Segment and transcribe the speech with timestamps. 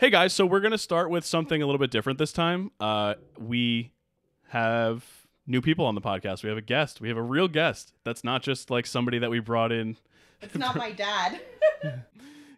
[0.00, 2.70] Hey guys, so we're gonna start with something a little bit different this time.
[2.80, 3.92] Uh, we
[4.48, 5.04] have
[5.46, 6.42] new people on the podcast.
[6.42, 7.02] We have a guest.
[7.02, 7.92] We have a real guest.
[8.02, 9.98] That's not just like somebody that we brought in.
[10.40, 11.42] It's not my dad.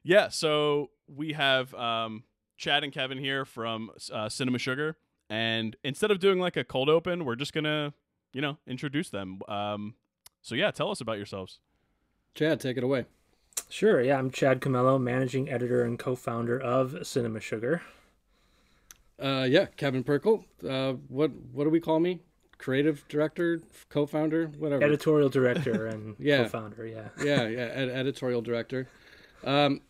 [0.05, 2.23] Yeah, so we have um,
[2.57, 4.97] Chad and Kevin here from uh, Cinema Sugar,
[5.29, 7.93] and instead of doing like a cold open, we're just gonna,
[8.33, 9.41] you know, introduce them.
[9.49, 9.95] Um,
[10.43, 11.59] so yeah, tell us about yourselves.
[12.37, 13.07] Chad, take it away.
[13.69, 17.83] Sure, yeah, I'm Chad Camello, managing editor and co-founder of Cinema Sugar.
[19.19, 20.45] Uh, yeah, Kevin Perkle.
[20.69, 22.21] Uh, what what do we call me?
[22.59, 24.83] Creative director, co-founder, whatever.
[24.85, 26.45] Editorial director and Yeah.
[26.45, 27.09] co-founder, yeah.
[27.25, 28.89] yeah, yeah, ed- editorial director.
[29.45, 29.81] Um,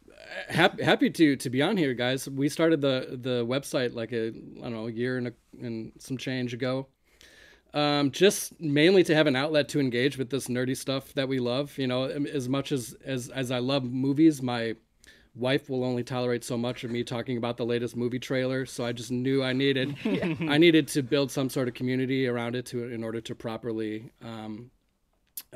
[0.48, 2.28] happy happy to to be on here, guys.
[2.28, 5.92] We started the the website like a I don't know a year and a, and
[5.98, 6.86] some change ago.
[7.74, 11.38] Um, just mainly to have an outlet to engage with this nerdy stuff that we
[11.38, 11.78] love.
[11.78, 14.76] You know, um, as much as as as I love movies, my
[15.34, 18.66] wife will only tolerate so much of me talking about the latest movie trailer.
[18.66, 19.96] So I just knew I needed
[20.48, 24.10] I needed to build some sort of community around it to in order to properly
[24.22, 24.70] um,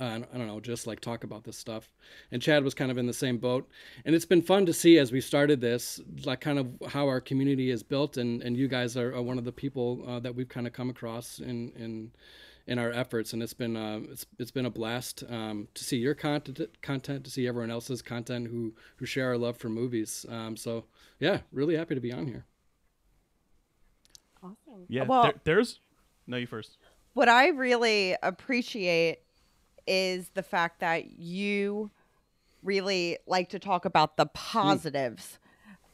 [0.01, 1.89] uh, I don't know, just like talk about this stuff.
[2.33, 3.69] And Chad was kind of in the same boat.
[4.05, 7.21] And it's been fun to see as we started this, like kind of how our
[7.21, 8.17] community is built.
[8.17, 10.73] And, and you guys are, are one of the people uh, that we've kind of
[10.73, 12.11] come across in, in,
[12.67, 13.33] in our efforts.
[13.33, 17.25] And it's been, uh, it's, it's been a blast um, to see your content, content,
[17.25, 20.27] to see everyone else's content who, who share our love for movies.
[20.29, 20.85] Um, so
[21.21, 22.45] yeah, really happy to be on here.
[24.43, 24.85] Awesome.
[24.89, 25.81] Yeah, Well, there, there's
[26.27, 26.77] no you first.
[27.15, 29.21] what I really appreciate
[29.87, 31.91] is the fact that you
[32.63, 35.39] really like to talk about the positives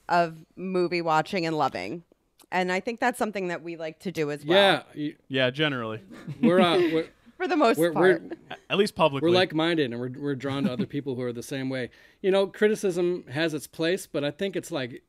[0.09, 2.03] of movie watching and loving.
[2.51, 4.85] And I think that's something that we like to do as well.
[4.95, 6.01] Yeah, Yeah, generally,
[6.41, 7.07] we're, uh, we're,
[7.43, 8.23] For the most we're, part.
[8.23, 9.29] we're, at least publicly.
[9.29, 11.91] we're like-minded and we're, we're drawn to other people who are the same way
[12.21, 15.03] you know criticism has its place but i think it's like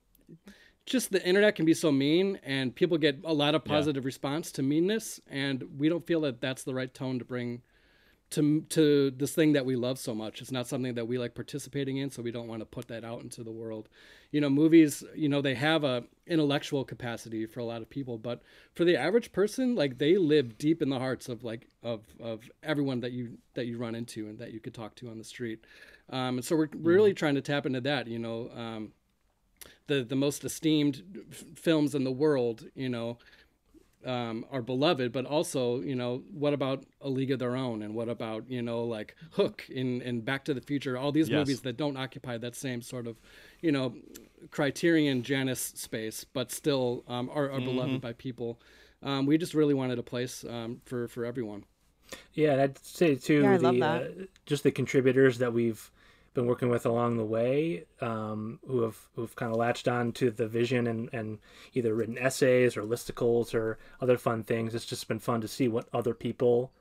[0.87, 4.51] just the internet can be so mean and people get a lot of positive response
[4.51, 7.61] to meanness and we don't feel that that's the right tone to bring
[8.33, 10.41] to to this thing that we love so much.
[10.41, 13.03] It's not something that we like participating in so we don't want to put that
[13.03, 13.89] out into the world.
[14.31, 18.17] You know movies you know they have a intellectual capacity for a lot of people
[18.17, 18.41] but
[18.73, 22.49] for the average person like they live deep in the hearts of like of of
[22.63, 25.23] everyone that you that you run into and that you could talk to on the
[25.23, 25.63] street.
[26.09, 28.91] Um, and so we're really trying to tap into that you know um,
[29.87, 33.17] the the most esteemed f- films in the world you know
[34.05, 37.93] um, are beloved, but also, you know, what about A League of Their Own, and
[37.95, 41.39] what about, you know, like Hook in in Back to the Future, all these Yes.
[41.39, 43.17] movies that don't occupy that same sort of,
[43.61, 43.95] you know,
[44.51, 48.59] Criterion Janus space, but still um, are, are beloved by people.
[49.01, 51.65] Um, we just really wanted a place um, for for everyone.
[52.33, 54.03] Yeah, and I'd say too Yeah, I the love that.
[54.03, 55.91] Uh, just the contributors that we've
[56.33, 60.31] been working with along the way, um, who have who've kind of latched on to
[60.31, 61.39] the vision and and
[61.73, 64.75] either written essays or listicles or other fun things.
[64.75, 66.71] It's just been fun to see what other people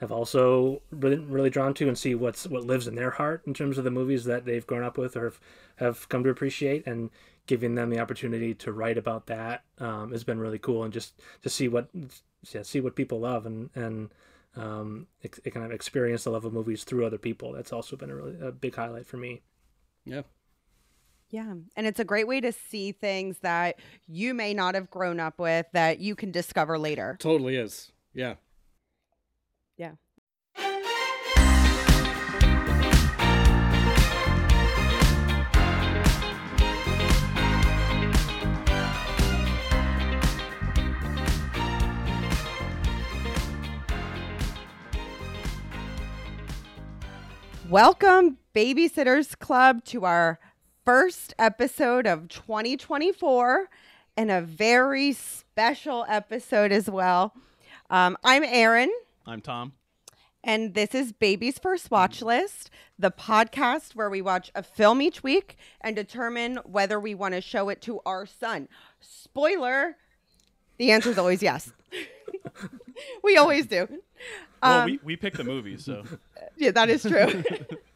[0.00, 3.52] have also really, really drawn to and see what's what lives in their heart in
[3.52, 5.40] terms of the movies that they've grown up with or have,
[5.76, 7.10] have come to appreciate and
[7.46, 11.20] giving them the opportunity to write about that um, has been really cool and just
[11.42, 11.88] to see what
[12.52, 14.10] yeah, see what people love and and
[14.56, 17.52] um, ex- kind of experience the love of movies through other people.
[17.52, 19.42] That's also been a really a big highlight for me.
[20.04, 20.22] Yeah,
[21.30, 21.54] Yeah.
[21.76, 23.78] And it's a great way to see things that
[24.08, 27.16] you may not have grown up with that you can discover later.
[27.20, 27.92] totally is.
[28.14, 28.26] Yeah.
[28.26, 28.34] Yeah.
[47.70, 50.40] Welcome, Babysitters Club, to our
[50.84, 53.68] first episode of 2024
[54.16, 57.32] and a very special episode as well.
[57.88, 58.90] Um, I'm Erin.
[59.24, 59.74] I'm Tom.
[60.42, 65.22] And this is Baby's First Watch List, the podcast where we watch a film each
[65.22, 68.66] week and determine whether we want to show it to our son.
[69.00, 69.96] Spoiler,
[70.78, 71.72] the answer is always yes.
[73.22, 73.86] we always do.
[74.60, 76.04] Well, Um, we we pick the movies, so
[76.56, 77.44] yeah, that is true.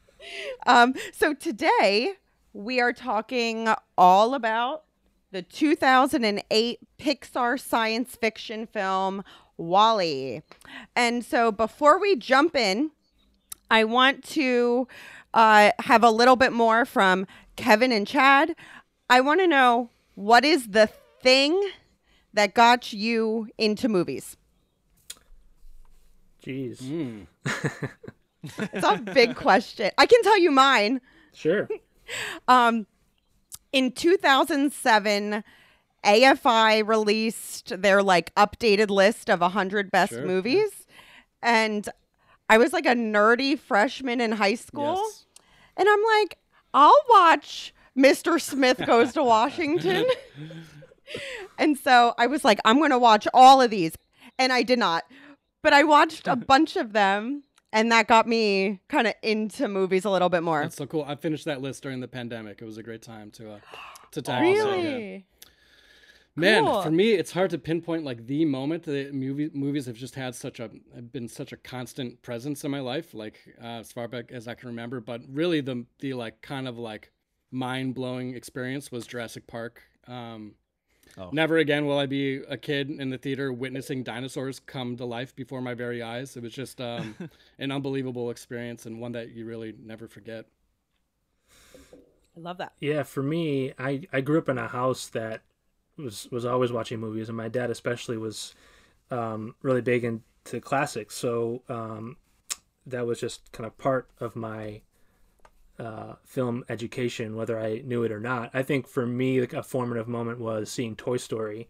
[0.67, 2.15] um, so today
[2.53, 3.69] we are talking
[3.99, 4.85] all about
[5.33, 9.25] the 2008 Pixar science fiction film
[9.57, 10.43] WALL-E.
[10.95, 12.91] And so before we jump in,
[13.71, 14.87] I want to
[15.33, 17.27] uh, have a little bit more from
[17.57, 18.55] Kevin and Chad.
[19.11, 20.89] I want to know what is the
[21.23, 21.71] thing
[22.33, 24.37] that got you into movies?
[26.45, 27.27] Jeez, Mm.
[28.59, 29.91] It's a big question.
[29.99, 31.01] I can tell you mine.
[31.33, 31.69] sure.
[32.47, 32.87] Um,
[33.73, 35.43] in 2007,
[36.05, 40.87] AFI released their like updated list of 100 best Sure, movies.
[41.43, 41.89] And
[42.51, 44.97] I was like a nerdy freshman in high school.
[45.03, 45.25] Yes.
[45.79, 46.37] And I'm like,
[46.75, 48.39] I'll watch Mr.
[48.39, 50.05] Smith Goes to Washington.
[51.59, 53.93] and so I was like, I'm going to watch all of these.
[54.39, 55.05] And I did not.
[55.63, 57.45] But I watched a bunch of them.
[57.75, 60.63] And that got me kind of into movies a little bit more.
[60.63, 61.05] That's so cool.
[61.07, 62.63] I finished that list during the pandemic.
[62.63, 63.59] It was a great time to uh,
[64.13, 64.57] to tackle.
[64.57, 64.83] so, yeah.
[64.83, 65.27] really?
[66.37, 66.83] Man, Cool.
[66.83, 68.85] for me, it's hard to pinpoint like the moment.
[68.85, 72.71] The movie movies have just had such a have been such a constant presence in
[72.71, 75.01] my life, like uh, as far back as I can remember.
[75.01, 77.13] But really, the the like kind of like
[77.51, 79.83] mind blowing experience was Jurassic Park.
[80.09, 80.55] Um,
[81.17, 81.31] Oh.
[81.33, 85.35] Never again will I be a kid in the theater witnessing dinosaurs come to life
[85.35, 86.37] before my very eyes.
[86.37, 87.15] It was just um,
[87.59, 90.47] an unbelievable experience and one that you really never forget.
[92.37, 92.73] I love that.
[92.81, 95.43] Yeah, for me, I, I grew up in a house that
[95.97, 98.55] was was always watching movies, and my dad especially was
[99.13, 101.15] um, really big into classics.
[101.15, 102.17] So um,
[102.87, 104.81] that was just kind of part of my
[105.79, 108.51] uh, film education, whether I knew it or not.
[108.55, 111.69] I think for me, a formative moment was seeing Toy Story.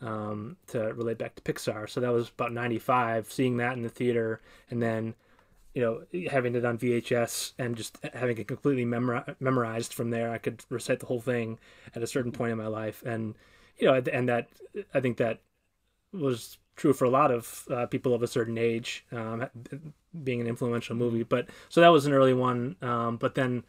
[0.00, 3.32] Um, to relate back to Pixar, so that was about '95.
[3.32, 5.14] Seeing that in the theater, and then
[5.74, 10.30] you know, having it on VHS and just having it completely memori- memorized from there,
[10.30, 11.58] I could recite the whole thing
[11.94, 13.34] at a certain point in my life, and
[13.78, 14.48] you know, and that
[14.94, 15.40] I think that
[16.12, 19.46] was true for a lot of uh, people of a certain age, um,
[20.22, 21.22] being an influential movie.
[21.22, 23.64] But so that was an early one, um, but then,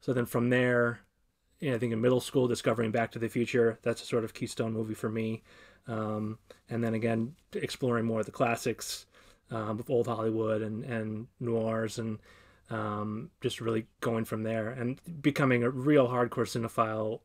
[0.00, 1.00] so then from there,
[1.60, 4.24] you know, I think in middle school, discovering Back to the Future, that's a sort
[4.24, 5.42] of keystone movie for me,
[5.88, 6.38] um,
[6.68, 9.06] and then again exploring more of the classics
[9.50, 12.18] um, of old Hollywood and, and noirs and
[12.70, 17.20] um, just really going from there and becoming a real hardcore cinephile,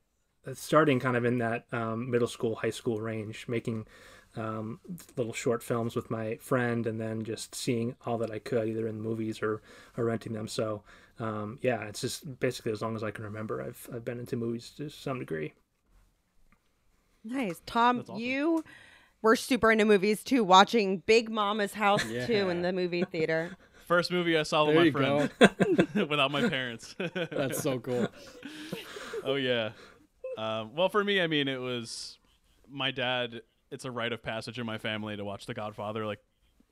[0.48, 3.88] uh, starting kind of in that um, middle school, high school range, making
[4.36, 4.80] um,
[5.18, 8.88] little short films with my friend and then just seeing all that I could either
[8.88, 9.62] in movies or,
[9.98, 10.48] or renting them.
[10.48, 10.84] So
[11.20, 14.36] um, yeah, it's just basically as long as I can remember, I've, I've been into
[14.38, 15.54] movies to some degree.
[17.24, 17.62] Nice.
[17.66, 18.16] Tom, awesome.
[18.16, 18.64] you
[19.22, 22.50] were super into movies too, watching Big Mama's House too Yeah.
[22.50, 23.56] in the movie theater.
[23.88, 25.30] First movie I saw with my friend
[26.10, 26.96] without my parents.
[27.14, 28.08] That's so cool.
[29.26, 29.72] oh yeah.
[30.38, 32.18] Um, well, for me, I mean, it was
[32.70, 33.42] my dad.
[33.72, 36.20] It's a rite of passage in my family to watch The Godfather like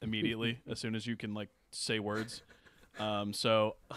[0.01, 2.42] immediately as soon as you can like say words.
[3.00, 3.96] Um, so uh,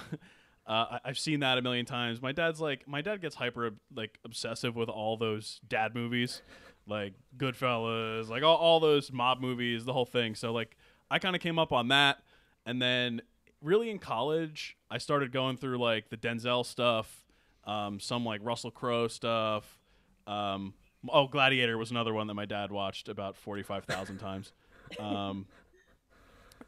[0.67, 2.23] I- I've seen that a million times.
[2.23, 6.43] My dad's like, my dad gets hyper like obsessive with all those dad movies,
[6.87, 10.35] like Goodfellas, like all, all those mob movies, the whole thing.
[10.35, 10.77] So like,
[11.11, 12.19] I kind of came up on that,
[12.65, 13.21] and then
[13.61, 17.25] really in college, I started going through like the Denzel stuff,
[17.65, 19.79] um, some like Russell Crowe stuff.
[20.27, 20.73] Um,
[21.09, 24.53] oh, Gladiator was another one that my dad watched about forty five thousand times.
[24.99, 25.47] Um,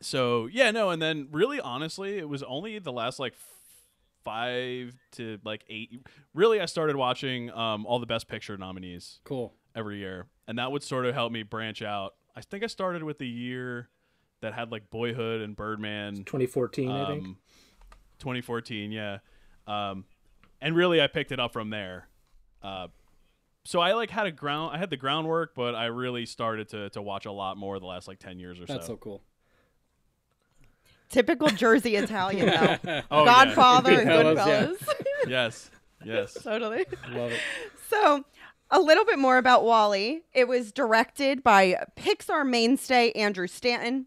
[0.01, 3.35] so yeah, no, and then really honestly, it was only the last like
[4.25, 6.07] five to like eight.
[6.33, 9.53] Really, I started watching um, all the Best Picture nominees Cool.
[9.75, 12.15] every year, and that would sort of help me branch out.
[12.37, 13.89] I think I started with the year
[14.41, 16.17] that had like Boyhood and Birdman.
[16.25, 17.25] 2014, I think.
[17.25, 17.37] Um,
[18.19, 19.19] 2014, yeah.
[19.67, 20.05] Um,
[20.61, 22.09] and really, I picked it up from there.
[22.63, 22.89] Uh,
[23.65, 26.91] so I like had a ground, I had the groundwork, but I really started to
[26.91, 28.75] to watch a lot more the last like 10 years or so.
[28.75, 28.93] That's so.
[28.93, 29.23] so cool.
[31.09, 33.03] Typical Jersey Italian though.
[33.11, 33.45] Oh, yeah.
[33.45, 34.67] Godfather and Goodfellas, yeah.
[34.67, 35.29] Goodfellas.
[35.29, 35.71] yes,
[36.05, 36.35] yes.
[36.43, 36.85] totally.
[37.13, 37.41] Love it.
[37.89, 38.25] So,
[38.71, 40.23] a little bit more about WALL-E.
[40.33, 44.07] It was directed by Pixar mainstay Andrew Stanton.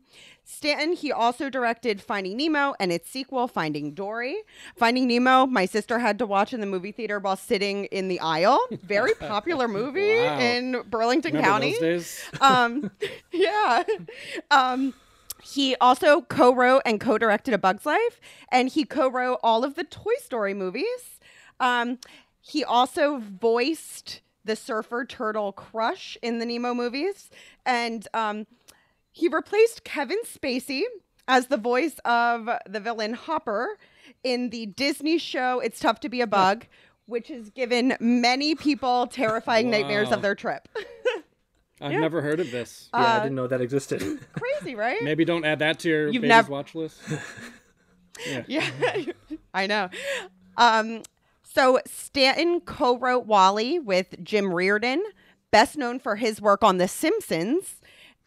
[0.49, 4.37] Stanton, he also directed Finding Nemo and its sequel, Finding Dory.
[4.77, 8.17] Finding Nemo, my sister had to watch in the movie theater while sitting in the
[8.21, 8.57] aisle.
[8.81, 10.39] Very popular movie Wow.
[10.39, 12.01] in Burlington Remember County.
[12.41, 12.89] um,
[13.33, 13.83] yeah.
[14.49, 14.93] Um,
[15.43, 20.13] he also co-wrote and co-directed A Bug's Life, and he co-wrote all of the Toy
[20.19, 21.19] Story movies.
[21.59, 21.99] Um,
[22.39, 27.29] he also voiced the surfer turtle Crush in the Nemo movies,
[27.65, 28.47] and um,
[29.17, 30.83] he replaced Kevin Spacey
[31.27, 33.77] as the voice of the villain Hopper
[34.23, 36.65] in the Disney show It's Tough to Be a Bug,
[37.07, 40.67] which has given many people terrifying nightmares of their trip.
[41.81, 41.99] I've Yeah.
[41.99, 42.89] never heard of this.
[42.93, 44.01] yeah, I uh, didn't know that existed.
[44.33, 45.01] Crazy, right?
[45.03, 47.01] Maybe don't add that to your You've nev- watch list.
[48.27, 48.43] yeah.
[48.47, 49.03] Yeah,
[49.53, 49.89] I know.
[50.57, 51.03] Um,
[51.43, 55.03] so Stanton co-wrote WALL-E with Jim Reardon,
[55.51, 57.76] best known for his work on The Simpsons,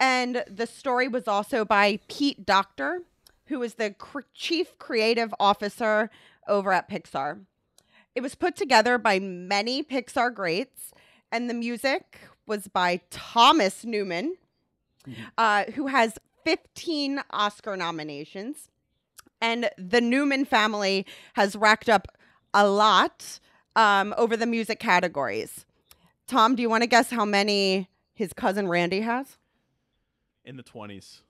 [0.01, 3.03] and the story was also by Pete Docter,
[3.45, 6.09] who is the cr- chief creative officer
[6.47, 7.41] over at Pixar.
[8.15, 10.91] It was put together by many Pixar greats,
[11.31, 12.17] and the music
[12.47, 14.37] was by Thomas Newman,
[15.37, 18.69] uh, who has 15 Oscar nominations.
[19.39, 22.07] And the Newman family has racked up
[22.55, 23.39] a lot
[23.75, 25.65] um, over the music categories.
[26.27, 29.37] Tom, do you want to guess how many his cousin Randy has?
[30.45, 31.21] In the 20s.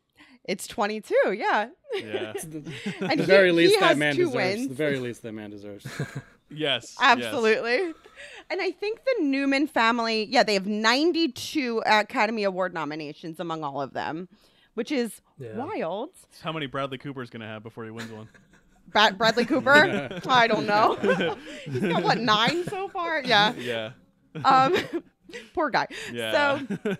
[0.45, 1.67] It's 22, yeah.
[1.95, 2.33] Yeah.
[2.33, 2.59] the,
[2.99, 4.35] the he- very least that man deserves.
[4.35, 4.67] wins.
[4.69, 5.85] The very least that man deserves.
[5.89, 6.15] yes.
[6.49, 6.97] yes.
[7.01, 7.93] Absolutely.
[8.49, 13.81] And I think the Newman family, yeah, they have 92 Academy Award nominations among all
[13.81, 14.29] of them,
[14.75, 15.55] which is Yeah.
[15.55, 16.09] wild.
[16.29, 18.27] It's how many Bradley Cooper's going to have before he wins one?
[18.87, 20.19] Brad- Bradley Cooper?
[20.27, 20.95] I don't know.
[21.65, 23.21] He's got what, nine so far?
[23.23, 23.53] Yeah.
[23.53, 23.91] Yeah.
[24.45, 24.75] Um,
[25.53, 25.87] poor guy.
[26.11, 26.59] Yeah.
[26.77, 26.97] So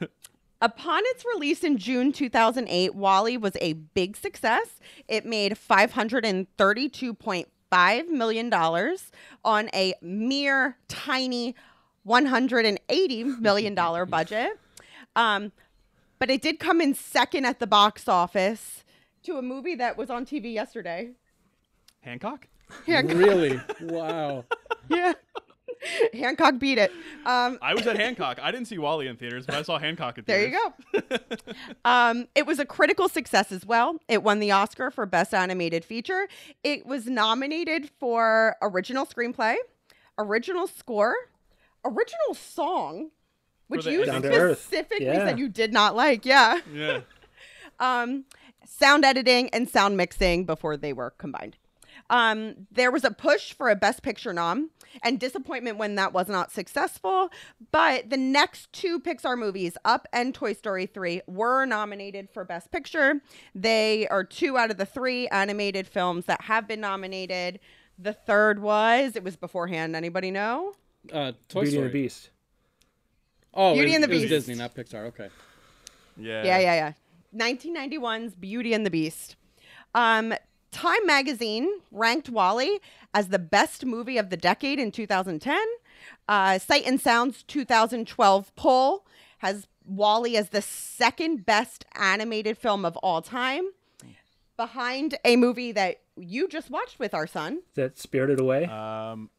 [0.62, 4.80] Upon its release in June 2008, WALL-E was a big success.
[5.08, 8.54] It made $532.5 million
[9.44, 11.56] on a mere tiny
[12.08, 13.76] $180 million
[14.10, 14.60] budget.
[15.16, 15.52] Um,
[16.20, 18.84] but it did come in second at the box office
[19.24, 21.10] to a movie that was on TV yesterday.
[22.02, 22.48] Hancock?
[22.86, 23.60] Hancock, really?
[23.82, 24.46] Wow.
[24.90, 25.14] yeah.
[26.14, 26.92] Hancock beat it.
[27.26, 28.40] Um, I was at Hancock.
[28.42, 30.54] I didn't see WALL-E in theaters, but I saw Hancock in theaters.
[30.94, 31.18] There you go.
[31.86, 33.98] um, it was a critical success as well.
[34.08, 36.28] It won the Oscar for Best Animated Feature.
[36.64, 39.56] It was nominated for Original Screenplay,
[40.18, 41.16] Original Score,
[41.84, 43.10] Original Song,
[43.68, 44.60] which you Down to Earth.
[44.62, 45.28] specifically Yeah.
[45.30, 46.26] said you did not like.
[46.26, 46.60] Yeah.
[46.74, 47.02] Yeah.
[47.80, 48.26] Um,
[48.66, 51.58] sound editing and sound mixing before they were combined.
[52.12, 54.70] Um, there was a push for a Best Picture nom
[55.02, 57.30] and disappointment when that was not successful.
[57.72, 62.70] But the next two Pixar movies, Up and Toy Story 3, were nominated for Best
[62.70, 63.22] Picture.
[63.56, 67.62] They are two out of the three animated films that have been nominated.
[67.98, 69.96] The third was, it was beforehand.
[69.96, 70.74] Anybody know?
[71.12, 71.86] Uh, Toy Beauty Story.
[71.86, 72.30] and the Beast.
[73.54, 74.30] Oh, Beauty it, and the it was Beast.
[74.30, 75.06] Disney, not Pixar.
[75.08, 75.30] Okay.
[76.18, 76.44] Yeah.
[76.44, 76.94] Yeah, yeah,
[77.34, 77.54] yeah.
[77.56, 79.38] 1991's Beauty and the Beast.
[79.96, 80.34] Um,
[80.72, 82.80] Time magazine ranked WALL-E
[83.14, 85.60] as the best movie of the decade in 2010.
[86.28, 89.06] Uh, Sight and Sound's 2012 poll
[89.40, 93.66] has WALL-E as the second best animated film of all time,
[94.58, 97.56] behind a movie that you just watched with our son.
[97.56, 98.66] Is that Spirited Away?
[98.66, 99.30] Um,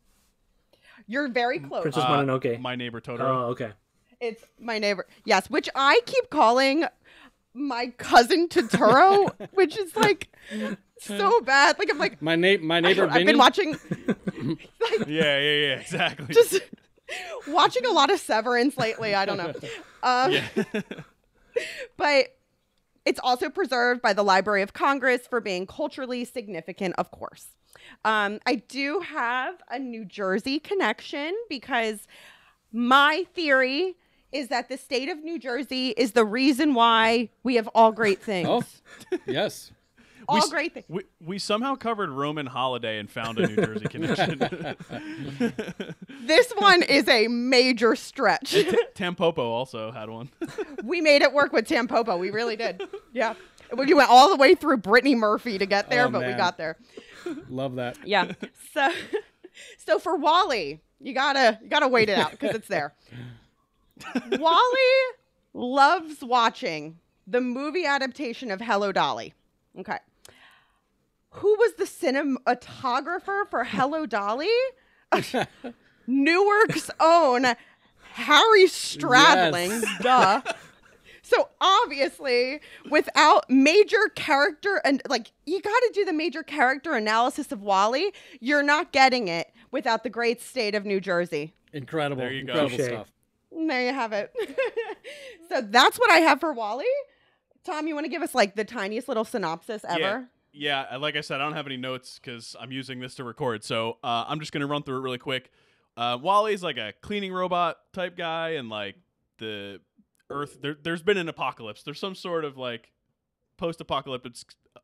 [1.07, 1.83] You're very close.
[1.83, 2.61] Princess uh, Mononoke.
[2.61, 3.21] My neighbor Totoro.
[3.21, 3.71] oh, okay.
[4.21, 5.07] It's my neighbor.
[5.25, 6.85] Yes, which I keep calling
[7.55, 10.29] my cousin Totoro, which is like
[11.05, 11.79] so bad.
[11.79, 13.25] Like I'm like My na- my neighbor I've Vinny.
[13.25, 13.77] been watching
[15.07, 16.27] yeah, yeah, yeah, exactly.
[16.35, 16.61] just
[17.49, 19.15] watching a lot of Severance lately.
[19.15, 19.53] I don't know.
[20.05, 20.49] Um, yeah.
[21.97, 22.37] but
[23.05, 27.47] it's also preserved by the Library of Congress for being culturally significant, of course.
[28.05, 32.09] Um, I do have a New Jersey connection because
[32.73, 33.95] my theory
[34.33, 38.21] is that the state of New Jersey is the reason why we have all great
[38.21, 38.49] things.
[38.49, 38.63] Oh,
[39.27, 39.71] yes.
[40.33, 40.87] All we, great things.
[40.89, 44.41] We, we somehow covered Roman holiday and found a New Jersey connection.
[46.25, 48.53] This one is a major stretch.
[48.53, 50.31] T- Tampopo also had one.
[50.85, 52.17] we made it work with Tampopo.
[52.19, 52.81] We really did.
[53.12, 53.35] Yeah.
[53.77, 56.59] We went all the way through Brittany Murphy to get there, Oh, but we got
[56.59, 56.77] there.
[57.49, 57.99] Love that.
[58.07, 58.33] Yeah.
[58.73, 58.93] So
[59.79, 62.95] so for WALL-E, you gotta you gotta wait it out because it's there.
[64.39, 65.15] WALL-E
[65.55, 69.35] loves watching the movie adaptation of Hello Dolly.
[69.79, 69.99] Okay.
[71.33, 74.49] Who was the cinematographer for Hello Dolly?
[76.07, 77.47] Newark's own
[78.12, 79.83] Harry Stradling.
[79.83, 80.03] Yes.
[80.03, 80.43] Duh.
[81.23, 82.61] So obviously,
[82.91, 88.12] without major character and like you got to do the major character analysis of WALL-E,
[88.41, 91.55] you're not getting it without the great state of New Jersey.
[91.73, 92.23] Incredible.
[92.23, 92.53] There you go.
[92.53, 92.87] Incredible Touche.
[92.87, 93.12] stuff.
[93.53, 94.35] And There you have it.
[95.49, 96.87] so that's what I have for WALL-E.
[97.65, 100.01] Tom, you want to give us like the tiniest little synopsis ever?
[100.01, 100.23] Yeah.
[100.53, 103.25] Yeah, uh, like I said, I don't have any notes because I'm using this to
[103.25, 103.65] record.
[103.65, 105.51] So uh, I'm just gonna run through it really quick.
[105.97, 108.97] Uh, WALL-E's like a cleaning robot type guy, and like
[109.39, 109.81] the
[110.31, 111.83] Earth, there, there's been an apocalypse.
[111.83, 112.93] There's some sort of like
[113.57, 114.35] post-apocalyptic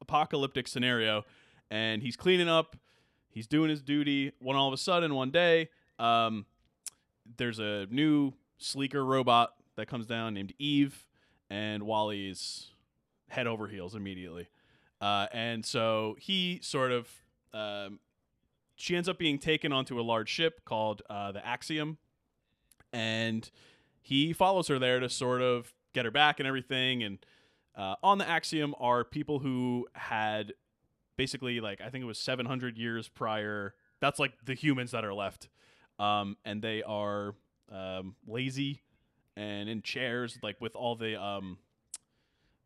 [0.00, 1.24] apocalyptic scenario,
[1.70, 2.76] and he's cleaning up.
[3.30, 4.32] He's doing his duty.
[4.40, 6.46] When all of a sudden, one day, um,
[7.36, 11.06] there's a new sleeker robot that comes down named Eve,
[11.50, 12.72] and WALL-E's
[13.28, 14.48] head over heels immediately.
[15.00, 17.08] Uh, and so he sort of,
[17.52, 18.00] um,
[18.76, 21.98] she ends up being taken onto a large ship called uh, the Axiom,
[22.92, 23.50] and
[24.00, 27.02] he follows her there to sort of get her back and everything.
[27.02, 27.18] And
[27.76, 30.52] uh, on the Axiom are people who had
[31.16, 35.14] basically like I think it was 700 years prior that's like the humans that are
[35.14, 35.48] left,
[35.98, 37.34] um, and they are
[37.72, 38.82] um, lazy
[39.36, 41.58] and in chairs, like with all the um,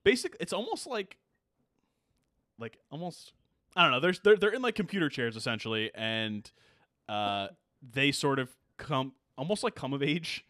[0.04, 0.36] basic.
[0.40, 1.16] It's almost like,
[2.62, 3.32] like almost
[3.76, 4.00] I don't know.
[4.00, 6.50] There's they're they're in like computer chairs essentially, and
[7.08, 7.48] uh,
[7.82, 10.44] they sort of come almost like come of age.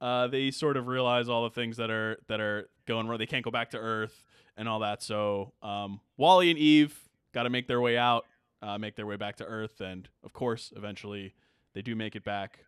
[0.00, 3.18] Uh, they sort of realize all the things that are that are going wrong.
[3.18, 5.02] They can't go back to Earth and all that.
[5.02, 6.98] So um, WALL-E and Eve
[7.32, 8.24] got to make their way out,
[8.62, 11.34] uh, make their way back to Earth, and of course, eventually
[11.74, 12.60] they do make it back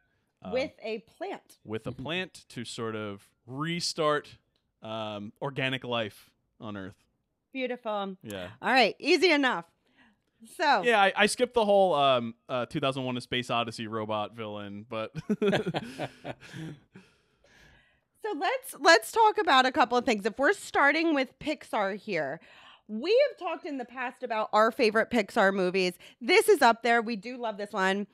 [0.43, 1.59] um, With a plant.
[1.65, 4.37] with a plant to sort of restart
[4.83, 7.08] um, organic life on Earth.
[7.53, 8.17] Beautiful.
[8.23, 8.49] Yeah.
[8.63, 9.65] All right, easy enough.
[10.57, 14.87] So, Yeah, I, I skipped the whole um, uh, 2001: A Space Odyssey robot villain,
[14.89, 15.49] but so
[18.37, 20.25] let's let's talk about a couple of things.
[20.27, 22.41] If we're starting with Pixar here,
[22.87, 25.95] we have talked in the past about our favorite Pixar movies.
[26.21, 27.03] This is up there.
[27.03, 28.07] We do love this one.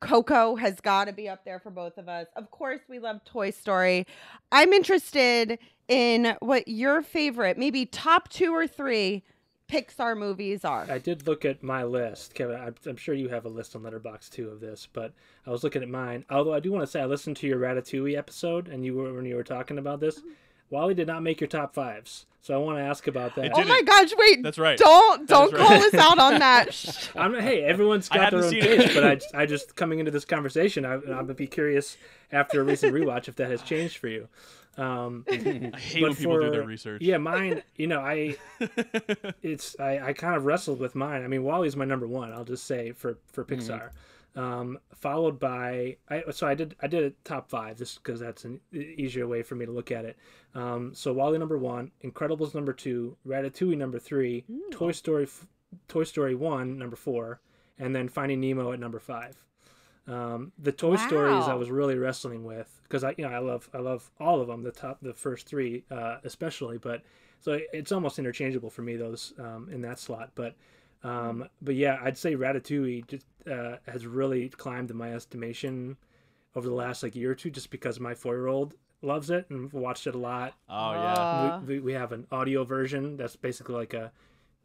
[0.00, 2.26] Coco has got to be up there for both of us.
[2.36, 4.06] Of course, we love Toy Story.
[4.52, 9.22] I'm interested in what your favorite, maybe top two or three
[9.68, 10.86] Pixar movies are.
[10.88, 12.60] I did look at my list, Kevin.
[12.60, 15.12] I'm, I'm sure you have a list on Letterboxd too of this, but
[15.46, 16.24] I was looking at mine.
[16.30, 19.12] Although I do want to say I listened to your Ratatouille episode, and you were
[19.12, 20.18] when you were talking about this.
[20.18, 20.30] Mm-hmm.
[20.70, 23.52] WALL-E did not make your top fives, so I want to ask about that.
[23.54, 24.42] Oh my gosh, wait.
[24.42, 24.76] That's right.
[24.76, 25.82] Don't don't is call right.
[25.82, 27.10] us out on that.
[27.16, 30.84] I'm hey, everyone's got their own taste, but I, I just coming into this conversation,
[30.84, 31.96] I, I'm gonna be curious
[32.32, 34.28] after a recent rewatch if that has changed for you.
[34.76, 35.34] Um, I
[35.78, 37.02] hate when people do their research.
[37.02, 37.62] Yeah, mine.
[37.76, 38.36] You know, I
[39.42, 41.24] it's I, I kind of wrestled with mine.
[41.24, 42.32] I mean, WALL-E's my number one.
[42.32, 43.90] I'll just say for for Pixar,
[44.34, 46.24] um, followed by I.
[46.30, 49.54] So I did I did a top five just because that's an easier way for
[49.54, 50.16] me to look at it.
[50.54, 55.26] Um, so WALL-E number one, Incredibles number two, Ratatouille number three, Toy Story,
[55.88, 57.40] Toy Story one number four,
[57.78, 59.36] and then Finding Nemo at number five.
[60.08, 63.68] Um, the Toy Stories I was really wrestling with because I, you know, I love
[63.74, 64.62] I love all of them.
[64.62, 67.02] The top, the first three, uh, especially, but
[67.40, 70.30] so it's almost interchangeable for me those um, in that slot.
[70.34, 70.54] But
[71.02, 75.96] um, but yeah, I'd say Ratatouille just uh, has really climbed in my estimation
[76.54, 79.46] over the last like year or two, just because my four year old loves it
[79.50, 80.54] and watched it a lot.
[80.68, 81.12] Oh yeah.
[81.12, 84.12] Uh, we, we, we have an audio version that's basically like a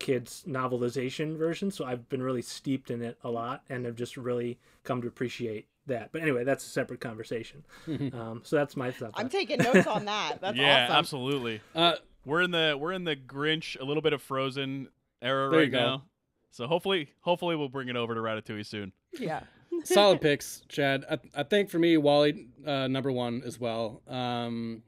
[0.01, 4.17] kids novelization version so i've been really steeped in it a lot and have just
[4.17, 7.63] really come to appreciate that but anyway that's a separate conversation
[8.13, 10.41] um, so that's my stuff I'm taking notes on that.
[10.41, 10.95] That's yeah, awesome.
[10.95, 11.61] absolutely.
[11.75, 14.89] Uh, We're in the we're in the Grinch, a little bit of Frozen
[15.21, 16.03] era right now.
[16.51, 18.91] So hopefully, hopefully we'll bring it over to Ratatouille soon.
[19.17, 19.41] Yeah.
[19.83, 21.05] solid picks, Chad.
[21.09, 24.01] I, I think for me, WALL-E uh, number one as well.
[24.07, 24.83] Um,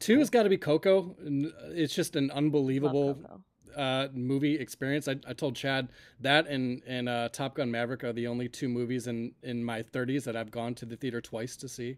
[0.00, 1.16] two has got to be Coco.
[1.20, 3.40] It's just an unbelievable Love Coco.
[3.76, 5.08] Uh, movie experience.
[5.08, 5.88] I, I told Chad
[6.20, 9.82] that and and uh, Top Gun Maverick are the only two movies in in my
[9.82, 11.96] 30s that I've gone to the theater twice to see.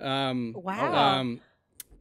[0.00, 1.20] Um, Wow.
[1.20, 1.40] Um,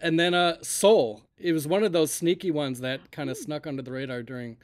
[0.02, 1.22] and then uh, Soul.
[1.38, 4.58] It was one of those sneaky ones that kind of snuck under the radar during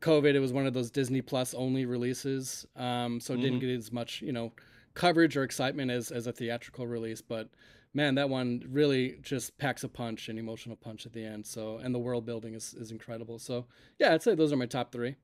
[0.00, 0.34] COVID.
[0.34, 3.92] It was one of those Disney Plus only releases, um, so it didn't get as
[3.92, 4.52] much you know
[4.94, 7.20] coverage or excitement as as a theatrical release.
[7.22, 7.48] But
[7.94, 11.46] man, that one really just packs a punch, an emotional punch at the end.
[11.46, 13.38] So and the world building is is incredible.
[13.38, 13.66] So
[13.98, 15.16] yeah, I'd say those are my top three.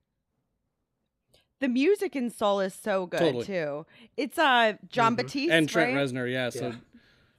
[1.60, 3.44] The music in Soul is so good Totally.
[3.44, 3.86] too.
[4.16, 5.16] It's uh Jon Mhm.
[5.18, 6.06] Batiste and Trent right?
[6.06, 6.48] Reznor, yeah.
[6.50, 6.76] So Yeah.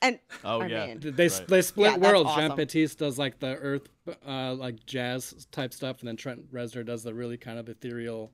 [0.03, 0.85] and Oh I yeah.
[0.87, 1.47] mean- they Right.
[1.47, 2.29] they split Yeah, that's worlds.
[2.35, 2.57] Jon awesome.
[2.57, 3.89] Batiste does like the earth,
[4.27, 8.31] uh, like jazz type stuff, and then Trent Reznor does the really kind of ethereal,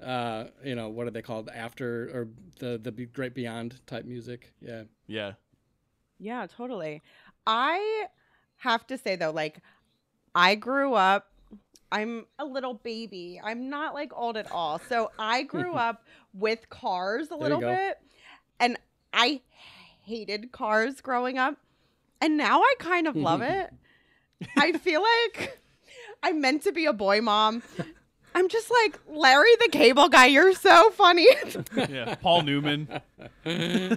[0.00, 1.48] uh, you know, what are they called?
[1.48, 2.28] After or
[2.58, 4.52] the the great beyond type music.
[4.60, 4.84] Yeah.
[5.06, 5.32] Yeah.
[6.22, 7.02] Yeah, totally.
[7.46, 8.06] I
[8.58, 9.58] have to say though, like
[10.34, 11.28] I grew up
[11.92, 13.38] I'm a little baby.
[13.44, 14.80] I'm not like old at all.
[14.88, 17.98] So I grew up with cars a little bit.
[18.58, 18.78] And
[19.12, 19.42] I
[20.02, 21.56] hated cars growing up.
[22.22, 23.70] And now I kind of love it.
[24.56, 25.60] I feel like
[26.22, 27.62] I'm meant to be a boy mom.
[28.34, 31.26] I'm just like, Larry the cable guy, you're so funny.
[31.76, 32.14] Yeah.
[32.16, 32.88] Paul Newman.
[33.44, 33.96] you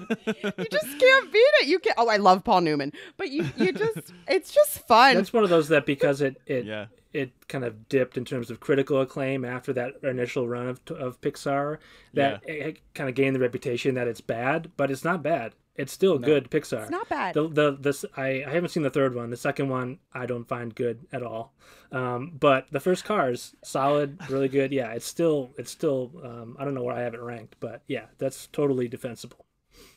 [0.71, 1.67] just can't beat it.
[1.67, 1.95] You can't.
[1.97, 5.15] Oh, I love Paul Newman, but you you just it's just fun.
[5.15, 6.87] that's one of those that because it it Yeah.
[7.13, 11.21] it kind of dipped in terms of critical acclaim after that initial run of, of
[11.21, 11.77] Pixar
[12.13, 15.91] that it, kind of gained the reputation that it's bad but it's not bad it's
[15.91, 17.33] still good Pixar It's not bad.
[17.33, 20.47] the, the this I, I haven't seen the third one the second one I don't
[20.47, 21.53] find good at all
[21.91, 26.65] um, but the first Cars solid really good yeah it's still it's still um, I
[26.65, 29.45] don't know where I have it ranked but yeah that's totally defensible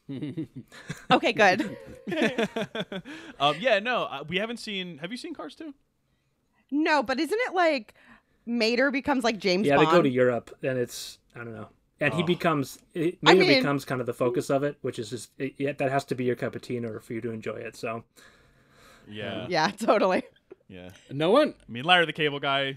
[1.11, 1.77] okay, good.
[3.41, 3.79] um, yeah.
[3.79, 4.99] No, uh, we haven't seen.
[4.99, 5.75] Have you seen Cars 2?
[6.71, 7.95] No, but isn't it like
[8.47, 9.67] Mater becomes like James Bond?
[9.67, 9.89] yeah Bond?
[9.89, 11.69] they go to Europe and it's I don't know
[12.01, 12.27] and he Oh.
[12.27, 15.31] becomes it I mainly mean- becomes kind of the focus of it, which is just
[15.39, 17.31] it, yeah, that has to be your cup of tea in order for you to
[17.31, 17.77] enjoy it.
[17.77, 18.05] So
[19.11, 20.23] Yeah, Yeah, totally.
[20.69, 20.91] yeah.
[21.11, 21.55] No one.
[21.69, 22.77] I mean, Larry the Cable Guy, is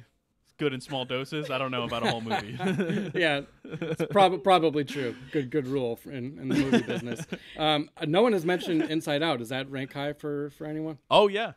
[0.58, 1.50] good in small doses.
[1.52, 2.58] I don't know about a whole movie.
[3.14, 5.16] Yeah, it's prob- probably true.
[5.32, 7.26] Good good rule for- in, in the movie business.
[7.58, 9.40] Um, no one has mentioned Inside Out.
[9.40, 10.98] Does that rank high for for anyone?
[11.12, 11.54] oh yeah,